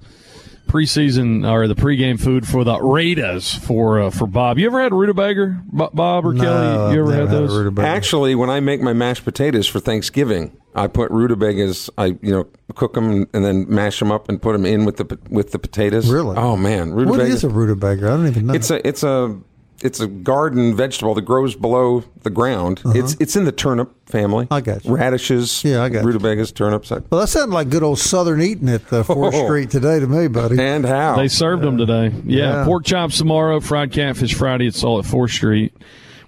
[0.73, 4.59] preseason or the pregame food for the Raiders for uh, for Bob.
[4.59, 6.95] You ever had rutabaga, Bob or No, Kelly?
[6.95, 7.55] You ever had those?
[7.57, 7.87] rutabaga.
[7.89, 11.91] Actually, when I make my mashed potatoes for Thanksgiving, I put rutabagas.
[11.99, 14.97] I you know cook them and then mash them up and put them in with
[14.97, 16.11] the with the potatoes.
[16.11, 16.37] Really?
[16.37, 17.19] Oh man, rutabagas.
[17.19, 18.07] What is a rutabaga?
[18.07, 18.55] I don't even know.
[18.55, 19.39] It's a it's a
[19.83, 22.81] it's a garden vegetable that grows below the ground.
[22.87, 24.45] It's it's in the turnip family.
[24.51, 24.57] Uh-huh.
[24.57, 24.95] I got you.
[24.95, 25.65] Radishes.
[25.65, 26.07] Yeah, I got you.
[26.07, 29.45] rutabagas, turnips, well, that sounded like good old Southern eating at the Fourth Oh.
[29.45, 30.61] Street today to me, buddy.
[30.61, 32.13] and how They served them today.
[32.25, 32.65] Yeah, Yeah.
[32.65, 34.67] pork chops tomorrow, fried catfish Friday.
[34.67, 35.75] It's all at 4th Street.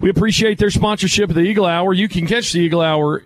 [0.00, 1.92] We appreciate their sponsorship of the Eagle Hour.
[1.94, 3.22] You can catch the Eagle Hour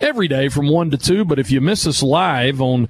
[0.00, 2.88] every day from 1 to 2, but if you miss us live on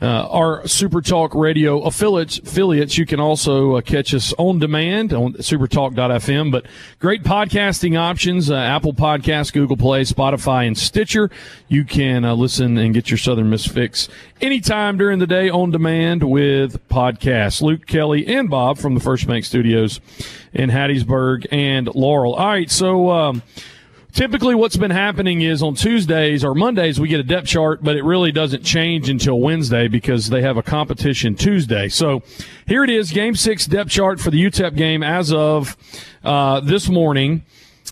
[0.00, 5.12] uh, our Super Talk Radio affiliates, affiliates you can also uh, catch us on demand
[5.12, 6.50] on supertalk.fm.
[6.50, 6.66] But
[6.98, 11.30] great podcasting options uh, Apple Podcasts, Google Play, Spotify, and Stitcher.
[11.68, 14.08] You can uh, listen and get your Southern Miss fix
[14.40, 17.62] anytime during the day on demand with podcasts.
[17.62, 20.00] Luke Kelly and Bob from the First Bank Studios
[20.52, 22.34] in Hattiesburg and Laurel.
[22.34, 23.10] All right, so.
[23.10, 23.42] Um,
[24.14, 27.96] Typically, what's been happening is on Tuesdays or Mondays, we get a depth chart, but
[27.96, 31.88] it really doesn't change until Wednesday because they have a competition Tuesday.
[31.88, 32.22] So
[32.64, 35.76] here it is, game six depth chart for the UTEP game as of
[36.22, 37.44] uh, this morning.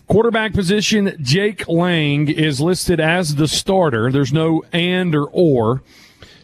[0.07, 4.09] Quarterback position, Jake Lang is listed as the starter.
[4.09, 5.83] There's no and or or.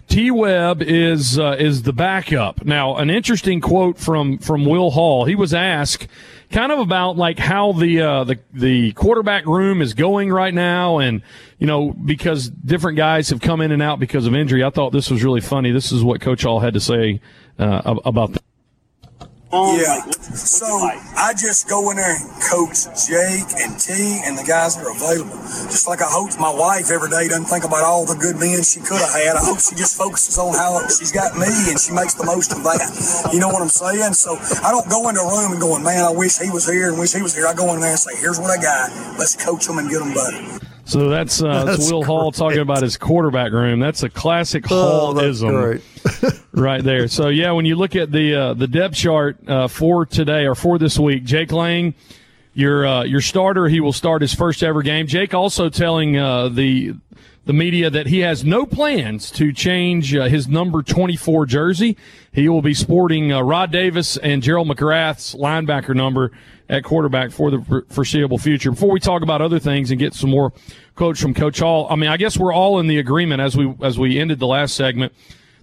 [0.09, 2.65] T Webb is uh, is the backup.
[2.65, 5.25] Now, an interesting quote from from Will Hall.
[5.25, 6.07] He was asked
[6.51, 10.99] kind of about like how the uh, the the quarterback room is going right now,
[10.99, 11.21] and
[11.57, 14.63] you know because different guys have come in and out because of injury.
[14.63, 15.71] I thought this was really funny.
[15.71, 17.21] This is what Coach Hall had to say
[17.57, 18.43] uh, about that.
[19.51, 20.05] Um, yeah.
[20.37, 24.85] So I just go in there and coach Jake and T and the guys that
[24.85, 25.33] are available.
[25.73, 28.61] Just like I hope my wife every day doesn't think about all the good men
[28.61, 29.41] she could have had.
[29.41, 32.53] I hope she just focuses on how she's got me and she makes the most
[32.53, 32.93] of that.
[33.33, 34.13] You know what I'm saying?
[34.13, 36.93] So I don't go into a room and going, man, I wish he was here
[36.93, 37.47] and wish he was here.
[37.49, 38.93] I go in there and say, here's what I got.
[39.17, 40.61] Let's coach them and get them better.
[40.89, 42.07] So that's, uh, that's, that's Will great.
[42.07, 43.79] Hall talking about his quarterback room.
[43.79, 45.81] That's a classic oh, Hallism
[46.51, 47.07] right there.
[47.07, 50.55] So yeah, when you look at the uh, the depth chart uh, for today or
[50.55, 51.93] for this week, Jake Lang,
[52.53, 55.05] your uh, your starter, he will start his first ever game.
[55.05, 56.95] Jake also telling uh, the
[57.49, 61.97] the media that he has no plans to change uh, his number 24 jersey.
[62.31, 66.31] He will be sporting Rod Davis and Gerald McRath's linebacker number
[66.69, 68.69] at quarterback for the foreseeable future.
[68.69, 70.53] Before we talk about other things and get some more
[70.93, 73.73] quotes from Coach Hall, I mean, I guess we're all in the agreement as we
[73.81, 75.11] as we ended the last segment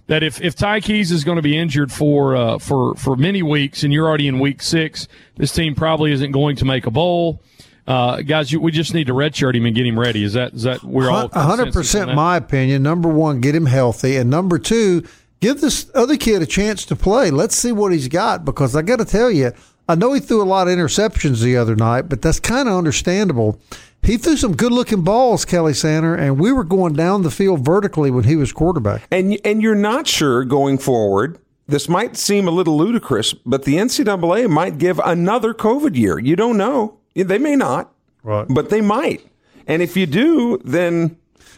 [0.07, 3.41] that if if Ty Keyes is going to be injured for uh, for for many
[3.41, 6.91] weeks and you're already in week six, this team probably isn't going to make a
[6.91, 7.41] bowl.
[7.87, 10.23] Uh, guys, you, we just need to redshirt him and get him ready.
[10.23, 12.13] Is that is that we're all hundred percent?
[12.13, 12.83] My opinion.
[12.83, 15.03] Number one, get him healthy, and number two,
[15.39, 17.31] give this other kid a chance to play.
[17.31, 19.53] Let's see what he's got because I got to tell you,
[19.87, 22.75] I know he threw a lot of interceptions the other night, but that's kind of
[22.75, 23.61] understandable.
[24.03, 27.63] He threw some good looking balls, Kelly Sander, and we were going down the field
[27.65, 29.07] vertically when he was quarterback.
[29.11, 31.39] And and you're not sure going forward.
[31.67, 36.17] This might seem a little ludicrous, but the NCAA might give another COVID year.
[36.19, 36.97] You don't know.
[37.23, 38.45] They may not, right.
[38.49, 39.25] but they might.
[39.65, 41.17] And if you do, then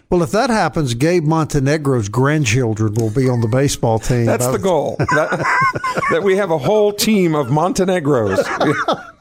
[0.09, 4.25] well, if that happens, Gabe Montenegro's grandchildren will be on the baseball team.
[4.25, 4.95] That's the goal.
[4.99, 8.39] that, that, we have a whole team of Montenegros.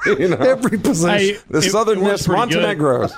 [0.19, 1.37] you know, Every position.
[1.37, 3.13] Hey, the Southern Miss Montenegros.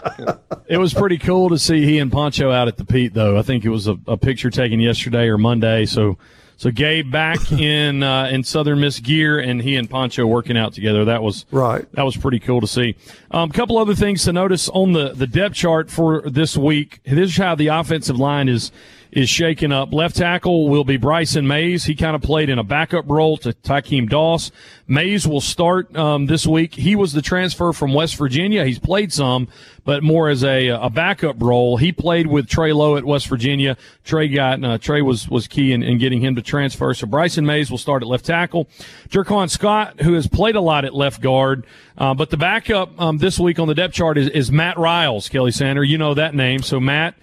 [0.66, 3.38] it was pretty cool to see he and Poncho out at the Pete, though.
[3.38, 5.86] I think it was a, a picture taken yesterday or Monday.
[5.86, 6.18] So
[6.60, 10.74] so Gabe back in uh, in Southern Miss gear, and he and Poncho working out
[10.74, 11.06] together.
[11.06, 11.90] That was right.
[11.92, 12.96] That was pretty cool to see.
[13.30, 17.00] A um, couple other things to notice on the the depth chart for this week.
[17.04, 18.72] This is how the offensive line is
[19.12, 19.92] is shaken up.
[19.92, 21.84] Left tackle will be Bryson Mays.
[21.84, 24.52] He kind of played in a backup role to Tykeem Doss.
[24.86, 26.74] Mays will start um, this week.
[26.74, 28.64] He was the transfer from West Virginia.
[28.64, 29.48] He's played some,
[29.84, 31.76] but more as a, a backup role.
[31.76, 33.76] He played with Trey Lowe at West Virginia.
[34.04, 36.94] Trey got uh, Trey was was key in, in getting him to transfer.
[36.94, 38.68] So Bryson Mays will start at left tackle.
[39.08, 41.66] Jerquan Scott, who has played a lot at left guard,
[41.98, 45.28] uh, but the backup um, this week on the depth chart is, is Matt Riles.
[45.28, 46.62] Kelly Sander, you know that name.
[46.62, 47.14] So Matt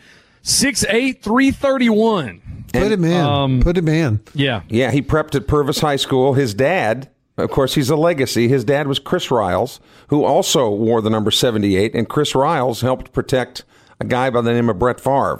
[0.47, 2.63] Six eight three thirty one.
[2.71, 3.21] Put him in.
[3.21, 4.21] Um, Put him in.
[4.33, 4.61] Yeah.
[4.69, 6.35] Yeah, he prepped at Purvis High School.
[6.35, 8.47] His dad, of course, he's a legacy.
[8.47, 13.11] His dad was Chris Riles, who also wore the number 78, and Chris Riles helped
[13.11, 13.65] protect
[13.99, 15.39] a guy by the name of Brett Favre.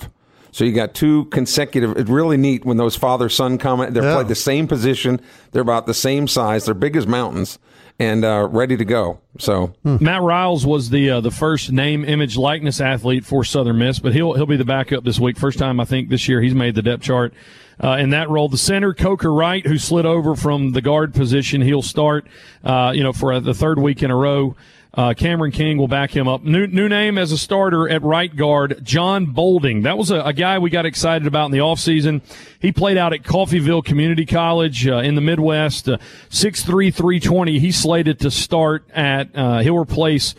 [0.52, 1.96] So you got two consecutive.
[1.98, 3.80] It's really neat when those father son come.
[3.94, 4.16] They're yeah.
[4.16, 5.22] played the same position.
[5.52, 6.66] They're about the same size.
[6.66, 7.60] They're big as mountains
[8.00, 9.20] and uh, ready to go.
[9.40, 9.98] So hmm.
[10.00, 14.14] Matt Riles was the uh, the first name, image, likeness athlete for Southern Miss, but
[14.14, 15.38] he'll he'll be the backup this week.
[15.38, 17.34] First time I think this year he's made the depth chart.
[17.80, 21.62] Uh, in that role, the center Coker Wright, who slid over from the guard position,
[21.62, 22.28] he'll start.
[22.64, 24.56] Uh, you know, for the third week in a row.
[24.98, 26.44] Uh, Cameron King will back him up.
[26.44, 29.84] New, new name as a starter at right guard, John Bolding.
[29.84, 32.24] That was a, a guy we got excited about in the offseason.
[32.60, 35.88] He played out at Coffeyville Community College uh, in the Midwest.
[35.88, 36.00] Uh,
[36.32, 37.60] 6'3", 320.
[37.60, 40.34] He's slated to start at, uh, he'll replace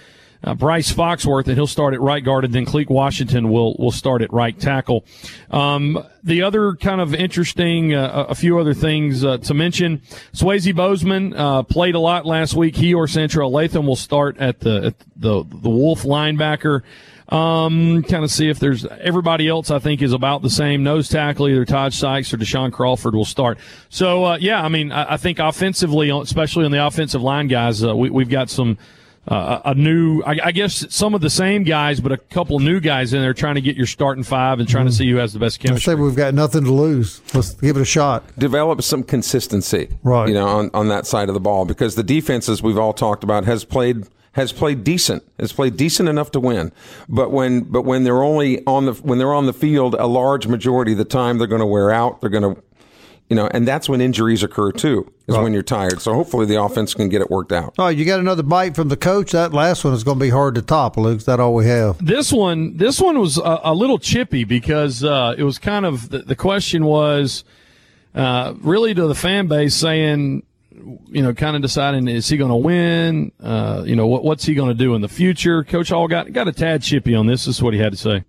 [0.45, 3.91] uh, Bryce Foxworth, and he'll start at right guard, and then Cleek Washington will will
[3.91, 5.05] start at right tackle.
[5.51, 10.03] Um, the other kind of interesting, uh, a few other things uh, to mention.
[10.33, 12.77] Swayze Bozeman uh, played a lot last week.
[12.77, 16.83] He or Central Latham will start at the at the the Wolf linebacker.
[17.31, 19.71] Um, kind of see if there's everybody else.
[19.71, 21.49] I think is about the same nose tackle.
[21.49, 23.59] Either Todd Sykes or Deshaun Crawford will start.
[23.91, 27.85] So uh, yeah, I mean, I, I, think offensively, especially on the offensive line, guys,
[27.85, 28.79] uh, we, we've got some
[29.29, 32.81] uh, a new, I, I, guess some of the same guys, but a couple new
[32.81, 34.91] guys in there trying to get your starting five and trying mm-hmm.
[34.91, 35.93] to see who has the best chemistry.
[35.93, 37.21] I say we've got nothing to lose.
[37.35, 38.25] Let's give it a shot.
[38.39, 40.29] Develop some consistency, right?
[40.29, 43.23] You know, on, on that side of the ball because the defenses we've all talked
[43.23, 45.25] about has played has played decent.
[45.39, 46.73] Has played decent enough to win.
[47.09, 50.47] But when but when they're only on the when they're on the field a large
[50.47, 52.21] majority of the time, they're going to wear out.
[52.21, 52.63] They're going to
[53.29, 56.01] you know, and that's when injuries occur too, is when you're tired.
[56.01, 57.75] So hopefully the offense can get it worked out.
[57.79, 59.33] Oh, you got another bite from the coach.
[59.33, 61.19] That last one is going to be hard to top, Luke.
[61.19, 62.05] Is that all we have?
[62.05, 66.09] This one, this one was a, a little chippy because uh, it was kind of
[66.09, 67.45] the, the question was
[68.15, 70.43] uh, really to the fan base saying,
[71.09, 73.33] you know, kind of deciding is he going to win?
[73.43, 75.65] Uh, you know, what, what's he going to do in the future?
[75.65, 77.45] Coach Hall got got a tad chippy on this.
[77.45, 78.25] This is what he had to say.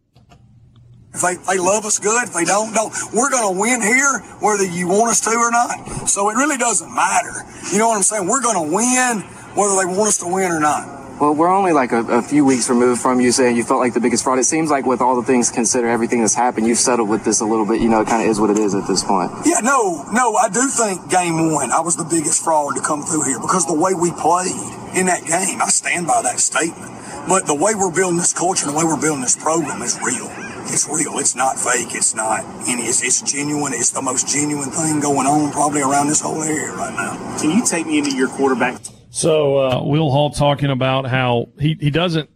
[1.19, 2.95] If they, they love us good, if they don't, don't.
[3.11, 6.07] We're going to win here, whether you want us to or not.
[6.07, 7.43] So it really doesn't matter.
[7.73, 8.25] You know what I'm saying?
[8.25, 10.87] We're going to win, whether they want us to win or not.
[11.19, 13.93] Well, we're only like a, a, few weeks removed from you saying you felt like
[13.93, 14.39] the biggest fraud.
[14.39, 17.41] It seems like with all the things considered, everything that's happened, you've settled with this
[17.41, 17.81] a little bit.
[17.81, 19.29] You know, it kind of is what it is at this point.
[19.45, 23.01] Yeah, no, no, I do think game one, I was the biggest fraud to come
[23.01, 24.55] through here because the way we played
[24.95, 26.95] in that game, I stand by that statement.
[27.27, 29.99] But the way we're building this culture and the way we're building this program is
[29.99, 30.48] real.
[30.71, 31.19] It's real.
[31.19, 31.95] It's not fake.
[31.95, 32.83] It's not any.
[32.83, 33.73] It's, it's genuine.
[33.73, 37.37] It's the most genuine thing going on probably around this whole area right now.
[37.39, 38.81] Can you take me into your quarterback?
[39.09, 42.29] So uh, Will Hall talking about how he, he doesn't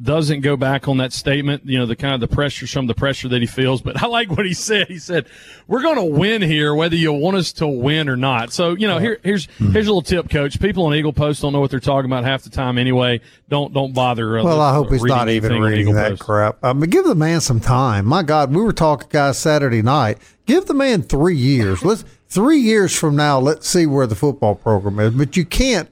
[0.00, 2.88] doesn't go back on that statement, you know, the kind of the pressure, some of
[2.88, 3.80] the pressure that he feels.
[3.80, 4.88] But I like what he said.
[4.88, 5.26] He said,
[5.66, 8.86] "We're going to win here, whether you want us to win or not." So, you
[8.86, 10.60] know, here, here's here's a little tip, Coach.
[10.60, 13.20] People on Eagle Post don't know what they're talking about half the time anyway.
[13.48, 14.38] Don't don't bother.
[14.38, 16.22] Uh, well, I hope he's not even reading that Post.
[16.22, 16.58] crap.
[16.62, 18.04] I mean, give the man some time.
[18.04, 20.18] My God, we were talking, guys, Saturday night.
[20.44, 21.82] Give the man three years.
[21.84, 23.38] Let's three years from now.
[23.38, 25.14] Let's see where the football program is.
[25.14, 25.88] But you can't,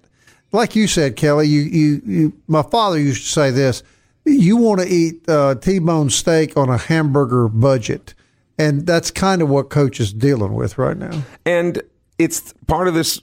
[0.52, 1.48] like you said, Kelly.
[1.48, 3.82] You you, you my father used to say this
[4.24, 8.14] you want to eat uh, T-bone steak on a hamburger budget,
[8.58, 11.22] and that's kind of what coach is dealing with right now.
[11.44, 11.82] And
[12.18, 13.20] it's part of this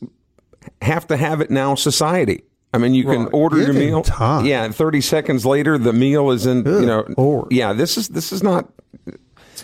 [0.82, 2.44] have to have it now society.
[2.74, 4.02] I mean, you can order Give your meal.
[4.02, 4.46] Time.
[4.46, 6.64] Yeah, and thirty seconds later, the meal is in.
[6.64, 7.52] Good you know, Lord.
[7.52, 7.74] yeah.
[7.74, 8.72] This is this is not.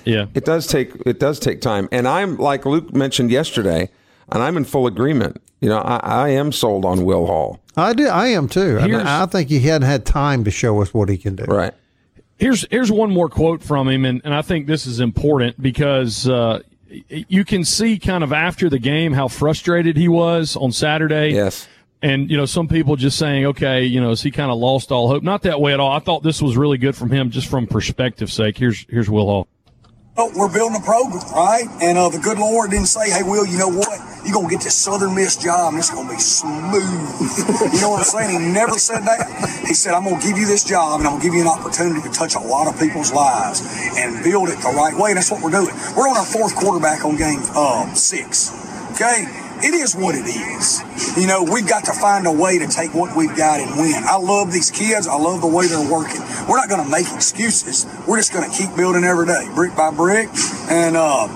[0.04, 3.90] Yeah, it does take it does take time, and I'm like Luke mentioned yesterday,
[4.30, 5.42] and I'm in full agreement.
[5.60, 7.60] You know, I, I am sold on Will Hall.
[7.76, 8.08] I do.
[8.08, 8.80] I am too.
[8.80, 11.46] I, mean, I think he hadn't had time to show us what he can do.
[11.46, 11.74] Right.
[12.38, 16.30] Here's here's one more quote from him, and, and I think this is important because
[16.30, 21.32] uh, you can see kind of after the game how frustrated he was on Saturday.
[21.32, 21.68] Yes.
[22.04, 24.92] And you know, some people just saying, okay, you know, has he kind of lost
[24.92, 25.24] all hope?
[25.24, 25.92] Not that way at all.
[25.92, 28.58] I thought this was really good from him, just from perspective sake.
[28.58, 29.48] Here's here's Will Hall.
[30.20, 31.70] Oh, we're building a program, right?
[31.80, 34.02] And uh, the good Lord didn't say, hey, Will, you know what?
[34.26, 36.74] You're going to get this Southern Miss job and it's going to be smooth.
[37.70, 38.34] you know what I'm saying?
[38.34, 39.30] He never said that.
[39.68, 41.46] He said, I'm going to give you this job and I'm going to give you
[41.46, 43.62] an opportunity to touch a lot of people's lives
[43.94, 45.12] and build it the right way.
[45.14, 45.70] And that's what we're doing.
[45.94, 48.50] We're on our fourth quarterback on game um, six.
[48.98, 49.30] Okay?
[49.64, 50.82] it is what it is.
[51.18, 54.04] You know, we've got to find a way to take what we've got and win.
[54.06, 55.08] I love these kids.
[55.08, 56.22] I love the way they're working.
[56.48, 57.86] We're not going to make excuses.
[58.08, 60.30] We're just going to keep building every day, brick by brick,
[60.70, 61.28] and uh,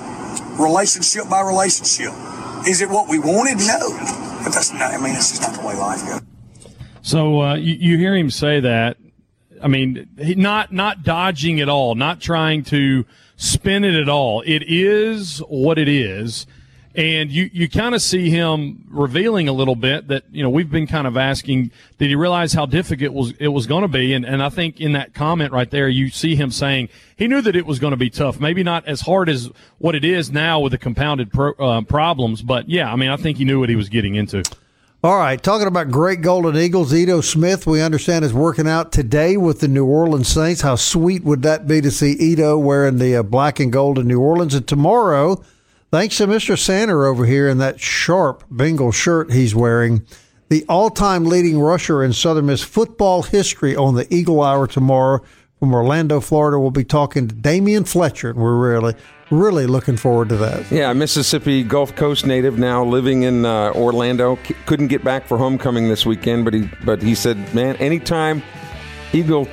[0.58, 2.13] relationship by relationship.
[2.67, 3.58] Is it what we wanted?
[3.58, 3.89] No.
[4.43, 6.21] But that's not, I mean, that's just not the way life goes.
[7.02, 8.97] So uh, you, you hear him say that.
[9.62, 14.41] I mean, not not dodging at all, not trying to spin it at all.
[14.41, 16.47] It is what it is
[16.96, 20.70] and you, you kind of see him revealing a little bit that you know we've
[20.70, 23.88] been kind of asking did he realize how difficult it was it was going to
[23.88, 27.28] be and and I think in that comment right there you see him saying he
[27.28, 30.04] knew that it was going to be tough maybe not as hard as what it
[30.04, 33.46] is now with the compounded pro, uh, problems but yeah I mean I think he
[33.46, 34.44] knew what he was getting into.
[35.04, 39.36] All right, talking about great Golden Eagles, Ito Smith, we understand is working out today
[39.36, 40.62] with the New Orleans Saints.
[40.62, 44.08] How sweet would that be to see Ito wearing the uh, black and gold in
[44.08, 44.54] New Orleans?
[44.54, 45.44] And tomorrow,
[45.92, 46.58] Thanks to Mr.
[46.58, 50.06] Sander over here in that sharp Bengal shirt he's wearing.
[50.48, 55.22] The all time leading rusher in Southern Miss football history on the Eagle Hour tomorrow
[55.60, 56.58] from Orlando, Florida.
[56.58, 58.96] We'll be talking to Damion Fletcher, and we're really,
[59.32, 60.72] really looking forward to that.
[60.72, 64.40] Yeah, Mississippi Gulf Coast native now living in uh, Orlando.
[64.48, 68.42] C- couldn't get back for homecoming this weekend, but he but he said, man, anytime
[69.12, 69.46] Eagle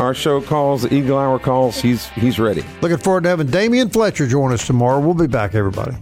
[0.00, 2.64] our show calls, the Eagle Hour calls, he's he's ready.
[2.80, 5.00] Looking forward to having Damion Fletcher join us tomorrow.
[5.00, 5.96] We'll be back, everybody.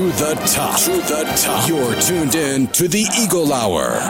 [0.00, 0.80] To the top.
[0.80, 1.68] To the top.
[1.68, 4.00] You're tuned in to the Eagle Hour.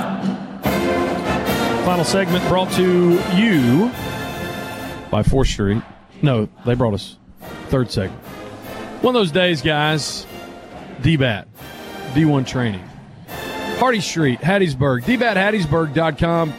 [1.84, 3.90] Final segment brought to you
[5.10, 5.82] by 4th Street.
[6.22, 7.16] No, they brought us
[7.70, 8.20] third segment.
[9.02, 10.26] One of those days, guys,
[11.00, 11.46] DBAT,
[12.12, 12.88] D1 training.
[13.78, 16.52] Hardy Street, Hattiesburg, dbathattiesburg.com.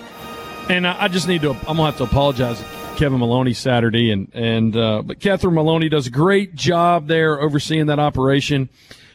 [0.70, 2.62] And I, just need to, I'm going to have to apologize
[2.98, 4.12] Kevin Maloney Saturday.
[4.12, 8.68] And, and, uh, but Catherine Maloney does a great job there overseeing that operation.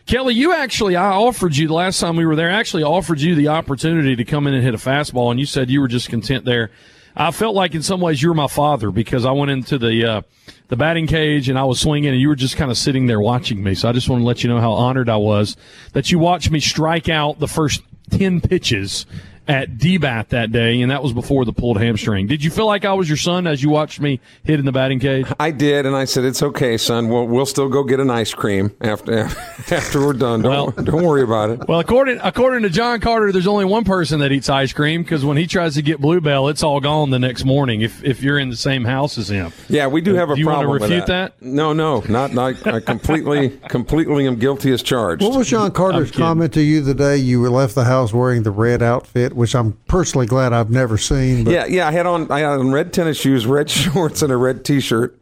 [0.07, 3.21] Kelly, you actually, I offered you the last time we were there, I actually offered
[3.21, 5.89] you the opportunity to come in and hit a fastball, and you said you were
[5.89, 6.71] just content there.
[7.17, 10.05] I felt like in some ways you were my father because I went into the
[10.05, 10.23] uh,
[10.69, 13.21] the batting cage and I was swinging and you were just kind of sitting there
[13.21, 13.75] watching me.
[13.75, 15.57] So I just want to let you know how honored I was
[15.95, 19.07] that you watched me strike out the first ten pitches
[19.49, 22.27] at DBAT that day, and that was before the pulled hamstring.
[22.27, 24.73] Did you feel like I was your son as you watched me hit in the
[24.73, 25.27] batting cage?
[25.39, 27.09] I did, and I said, "It's okay, son.
[27.09, 29.19] We'll we'll still go get an ice cream after
[29.71, 30.43] after we're done.
[30.43, 33.85] Don't Well- don't worry about it." Well, according according to John Carter, there's only one
[33.85, 37.11] person that eats ice cream because when he tries to get Bluebell, it's all gone
[37.11, 37.83] the next morning.
[37.83, 40.35] If if you're in the same house as him, Yeah, we do uh, have a
[40.35, 40.81] Do you wanna problem.
[40.81, 41.35] with refute that?
[41.41, 42.33] No, no, not.
[42.35, 45.23] not I completely completely am guilty as charged.
[45.23, 48.43] What was John Carter's comment to you the day you were left the house wearing
[48.43, 51.45] the red outfit, which I'm personally glad I've never seen.
[51.45, 51.87] But Yeah, yeah.
[51.89, 55.19] I had on I had on red tennis shoes, red shorts, and a red T-shirt.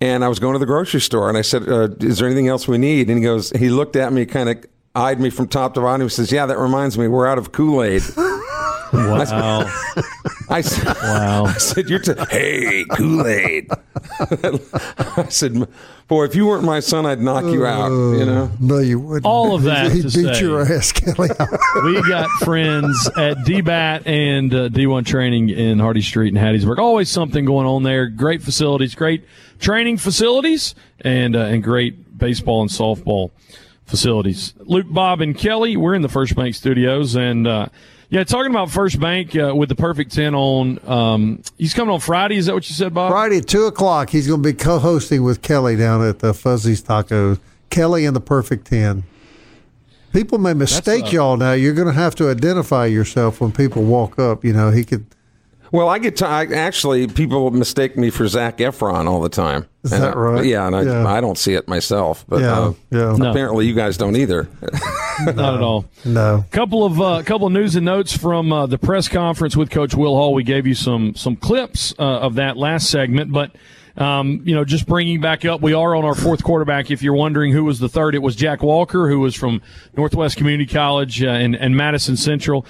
[0.00, 2.48] And I was going to the grocery store, and I said, uh, "Is there anything
[2.48, 4.64] else we need?" And he goes, he looked at me, kind of
[4.96, 6.02] eyed me from top to bottom.
[6.02, 8.02] He says, "Yeah, that reminds me, we're out of Kool Aid."
[8.92, 9.64] wow,
[10.48, 11.44] I said, wow.
[11.46, 13.70] I said, "You're t- hey Kool Aid."
[14.20, 15.66] I said,
[16.08, 18.50] "Boy, if you weren't my son, I'd knock you out." You know.
[18.60, 19.24] no, you wouldn't.
[19.24, 21.30] All of that He to beat say- your ass, Kelly.
[21.84, 26.78] we got friends at DBAT and uh, D1 Training in Hardy Street in Hattiesburg.
[26.78, 28.08] Always something going on there.
[28.08, 29.24] Great facilities, great
[29.58, 33.30] training facilities, and uh, and great baseball and softball
[33.86, 34.54] facilities.
[34.60, 37.66] Luke, Bob, and Kelly, we're in the First Bank Studios, and uh,
[38.12, 40.78] yeah, talking about First Bank uh, with the Perfect Ten on.
[40.86, 42.36] Um, he's coming on Friday.
[42.36, 43.10] Is that what you said, Bob?
[43.10, 46.82] Friday at two o'clock, he's going to be co-hosting with Kelly down at the Fuzzy's
[46.82, 47.40] Tacos.
[47.70, 49.04] Kelly and the Perfect Ten.
[50.12, 51.52] People may mistake uh, y'all now.
[51.52, 54.44] You're going to have to identify yourself when people walk up.
[54.44, 55.06] You know, he could.
[55.72, 59.66] Well, I get to, I, actually people mistake me for Zac Efron all the time.
[59.82, 60.44] Is And that I- right?
[60.44, 61.06] yeah, and I, Yeah.
[61.08, 63.16] I don't see it myself, but Yeah, uh, yeah.
[63.16, 63.30] No.
[63.30, 64.48] apparently you guys don't either.
[65.24, 65.86] Not at all.
[66.04, 66.44] No.
[66.50, 69.94] couple of uh, couple of news and notes from uh, the press conference with Coach
[69.94, 70.34] Will Hall.
[70.34, 73.52] We gave you some some clips uh, of that last segment, but
[73.96, 76.90] um, you know, just bringing back up, we are on our fourth quarterback.
[76.90, 79.60] If you're wondering who was the third, it was Jack Walker, who was from
[79.96, 82.64] Northwest Community College uh, and, and Madison Central.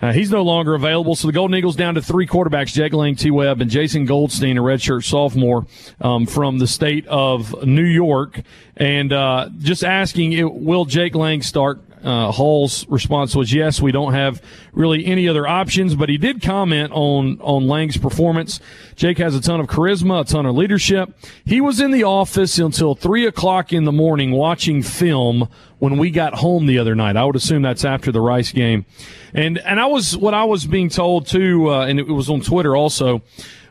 [0.00, 3.16] Uh, he's no longer available, so the Golden Eagles down to three quarterbacks: Jake Lange,
[3.16, 3.30] T.
[3.30, 5.66] Webb, and Jason Goldstein, a redshirt sophomore
[6.00, 8.42] um, from the state of New York.
[8.76, 11.80] And uh, just asking, will Jake Lange start?
[12.06, 13.82] Uh, Hall's response was yes.
[13.82, 14.40] We don't have
[14.72, 18.60] really any other options, but he did comment on on Lange's performance.
[18.94, 21.12] Jake has a ton of charisma, a ton of leadership.
[21.44, 25.48] He was in the office until three o'clock in the morning watching film
[25.80, 27.16] when we got home the other night.
[27.16, 28.86] I would assume that's after the Rice game,
[29.34, 32.40] and and I was what I was being told too, uh, and it was on
[32.40, 33.22] Twitter also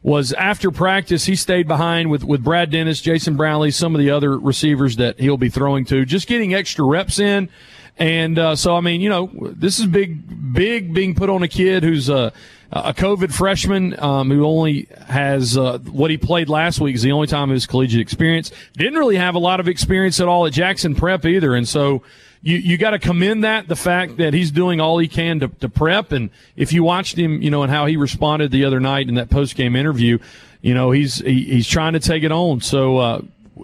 [0.03, 4.11] was after practice he stayed behind with with Brad Dennis, Jason Brownlee, some of the
[4.11, 7.49] other receivers that he'll be throwing to, just getting extra reps in.
[7.97, 11.47] And uh, so, I mean, you know, this is big, big being put on a
[11.47, 12.33] kid who's a,
[12.71, 17.13] a COVID freshman um, who only has uh, what he played last week is the
[17.13, 18.51] only time of his collegiate experience.
[18.73, 22.03] Didn't really have a lot of experience at all at Jackson Prep either, and so
[22.45, 25.47] you you got to commend that the fact that he's doing all he can to,
[25.47, 26.11] to prep.
[26.11, 29.15] And if you watched him, you know, and how he responded the other night in
[29.15, 30.19] that post game interview,
[30.61, 32.61] you know, he's he, he's trying to take it on.
[32.61, 33.21] So uh,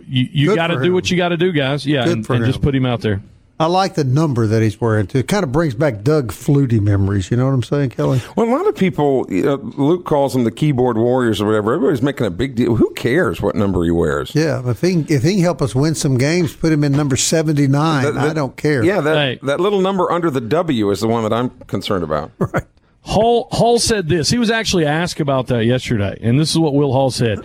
[0.08, 1.86] you you got to do what you got to do, guys.
[1.86, 3.22] Yeah, Good and, and just put him out there.
[3.62, 5.20] I like the number that he's wearing too.
[5.20, 7.30] It kind of brings back Doug Flutie memories.
[7.30, 8.22] You know what I'm saying, Kelly?
[8.36, 11.74] Well, a lot of people, you know, Luke calls them the keyboard warriors or whatever.
[11.74, 12.76] Everybody's making a big deal.
[12.76, 14.34] Who cares what number he wears?
[14.34, 17.16] Yeah, if he if he can help us win some games, put him in number
[17.16, 18.03] 79.
[18.03, 18.84] That- I don't care.
[18.84, 19.39] Yeah, that Hey.
[19.43, 22.32] that little number under the W is the one that I'm concerned about.
[22.39, 22.64] Right.
[23.03, 24.30] Hall Hall said this.
[24.30, 27.39] He was actually asked about that yesterday, and this is what Will Hall said.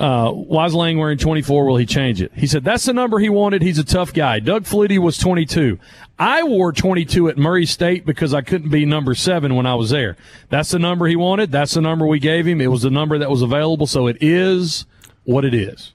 [0.00, 1.66] Uh, why is Lange wearing 24?
[1.66, 2.32] Will he change it?
[2.34, 3.60] He said that's the number he wanted.
[3.60, 4.40] He's a tough guy.
[4.40, 5.78] Doug Flutie was 22.
[6.18, 9.90] I wore 22 at Murray State because I couldn't be number seven when I was
[9.90, 10.16] there.
[10.48, 11.52] That's the number he wanted.
[11.52, 12.62] That's the number we gave him.
[12.62, 13.86] It was the number that was available.
[13.86, 14.86] So it is
[15.24, 15.92] what it is.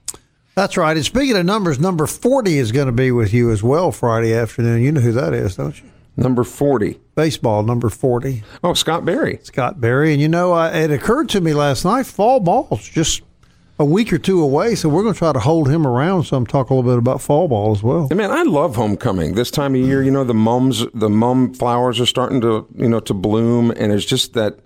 [0.54, 0.96] That's right.
[0.96, 4.32] And speaking of numbers, number 40 is going to be with you as well Friday
[4.32, 4.82] afternoon.
[4.82, 5.90] You know who that is, don't you?
[6.16, 6.98] Number 40.
[7.14, 8.42] Baseball, number 40.
[8.64, 9.40] Oh, Scott Berry.
[9.42, 10.12] Scott Berry.
[10.12, 13.22] And you know, I, it occurred to me last night fall ball's just
[13.78, 16.46] a week or two away, so we're going to try to hold him around some.
[16.46, 18.08] Talk a little bit about fall ball as well.
[18.10, 19.34] Man, I love homecoming.
[19.34, 22.88] This time of year, you know, the mums, the mum flowers are starting to, you
[22.88, 24.58] know, to bloom, and it's just that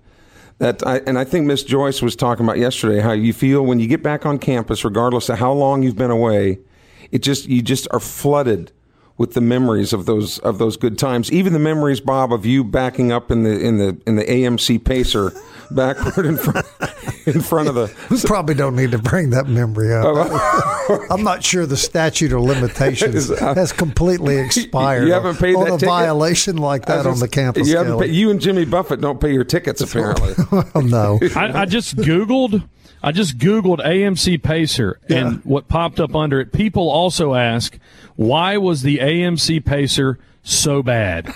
[0.59, 0.85] that.
[0.85, 3.87] I, and I think Miss Joyce was talking about yesterday how you feel when you
[3.87, 6.59] get back on campus, regardless of how long you've been away.
[7.11, 8.71] It just you just are flooded
[9.21, 11.31] with the memories of those of those good times.
[11.31, 14.83] Even the memories, Bob, of you backing up in the in the in the AMC
[14.83, 15.31] Pacer
[15.69, 16.65] backward in front
[17.27, 17.93] in front of the.
[18.09, 20.05] We probably don't need to bring that memory up.
[20.07, 25.05] Oh, I'm not sure the statute of limitations has completely expired.
[25.05, 25.87] You haven't paid on that a ticket?
[25.87, 27.69] violation like that on the campus.
[27.69, 30.33] You, haven't pay, you and Jimmy Buffett don't pay your tickets apparently.
[30.75, 31.19] oh, no.
[31.35, 32.67] I, I just Googled.
[33.03, 36.51] I just Googled AMC Pacer, and what popped up under it.
[36.51, 37.79] People also ask,
[38.21, 41.33] why was the AMC Pacer so bad?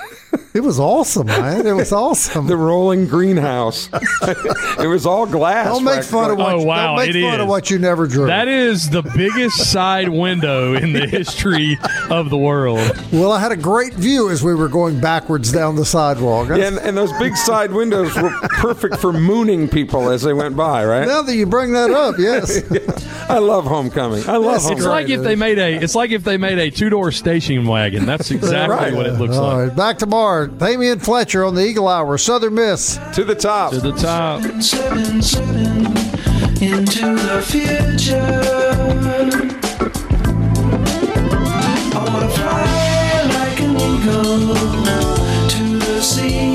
[0.53, 1.67] It was awesome, man.
[1.67, 2.47] It was awesome.
[2.47, 3.89] the rolling greenhouse.
[4.23, 5.67] it was all glass.
[5.67, 6.55] Don't make fun of oh, what.
[6.55, 7.41] Oh, wow, don't make it fun is.
[7.41, 8.27] of what you never drew.
[8.27, 11.77] That is the biggest side window in the history
[12.09, 12.79] of the world.
[13.11, 16.49] well, I had a great view as we were going backwards down the sidewalk.
[16.49, 20.55] Yeah, and, and those big side windows were perfect for mooning people as they went
[20.55, 21.07] by, right?
[21.07, 22.61] Now that you bring that up, yes.
[23.29, 24.23] I love homecoming.
[24.27, 24.77] I love Yes, homecoming.
[24.77, 25.75] It's like if they made a.
[25.83, 28.05] It's like if they made a two door station wagon.
[28.05, 28.93] That's exactly Right.
[28.93, 29.67] what it looks All like.
[29.69, 30.24] right, back tomorrow.
[30.25, 32.99] Damion Fletcher on the Eagle Hour, Southern Miss.
[33.13, 33.71] to the top.
[33.71, 34.41] To the top.
[34.59, 35.85] Seven, seven,
[36.61, 38.41] into the future.
[41.93, 44.55] I wanna fly like an eagle
[45.49, 46.54] to the sea.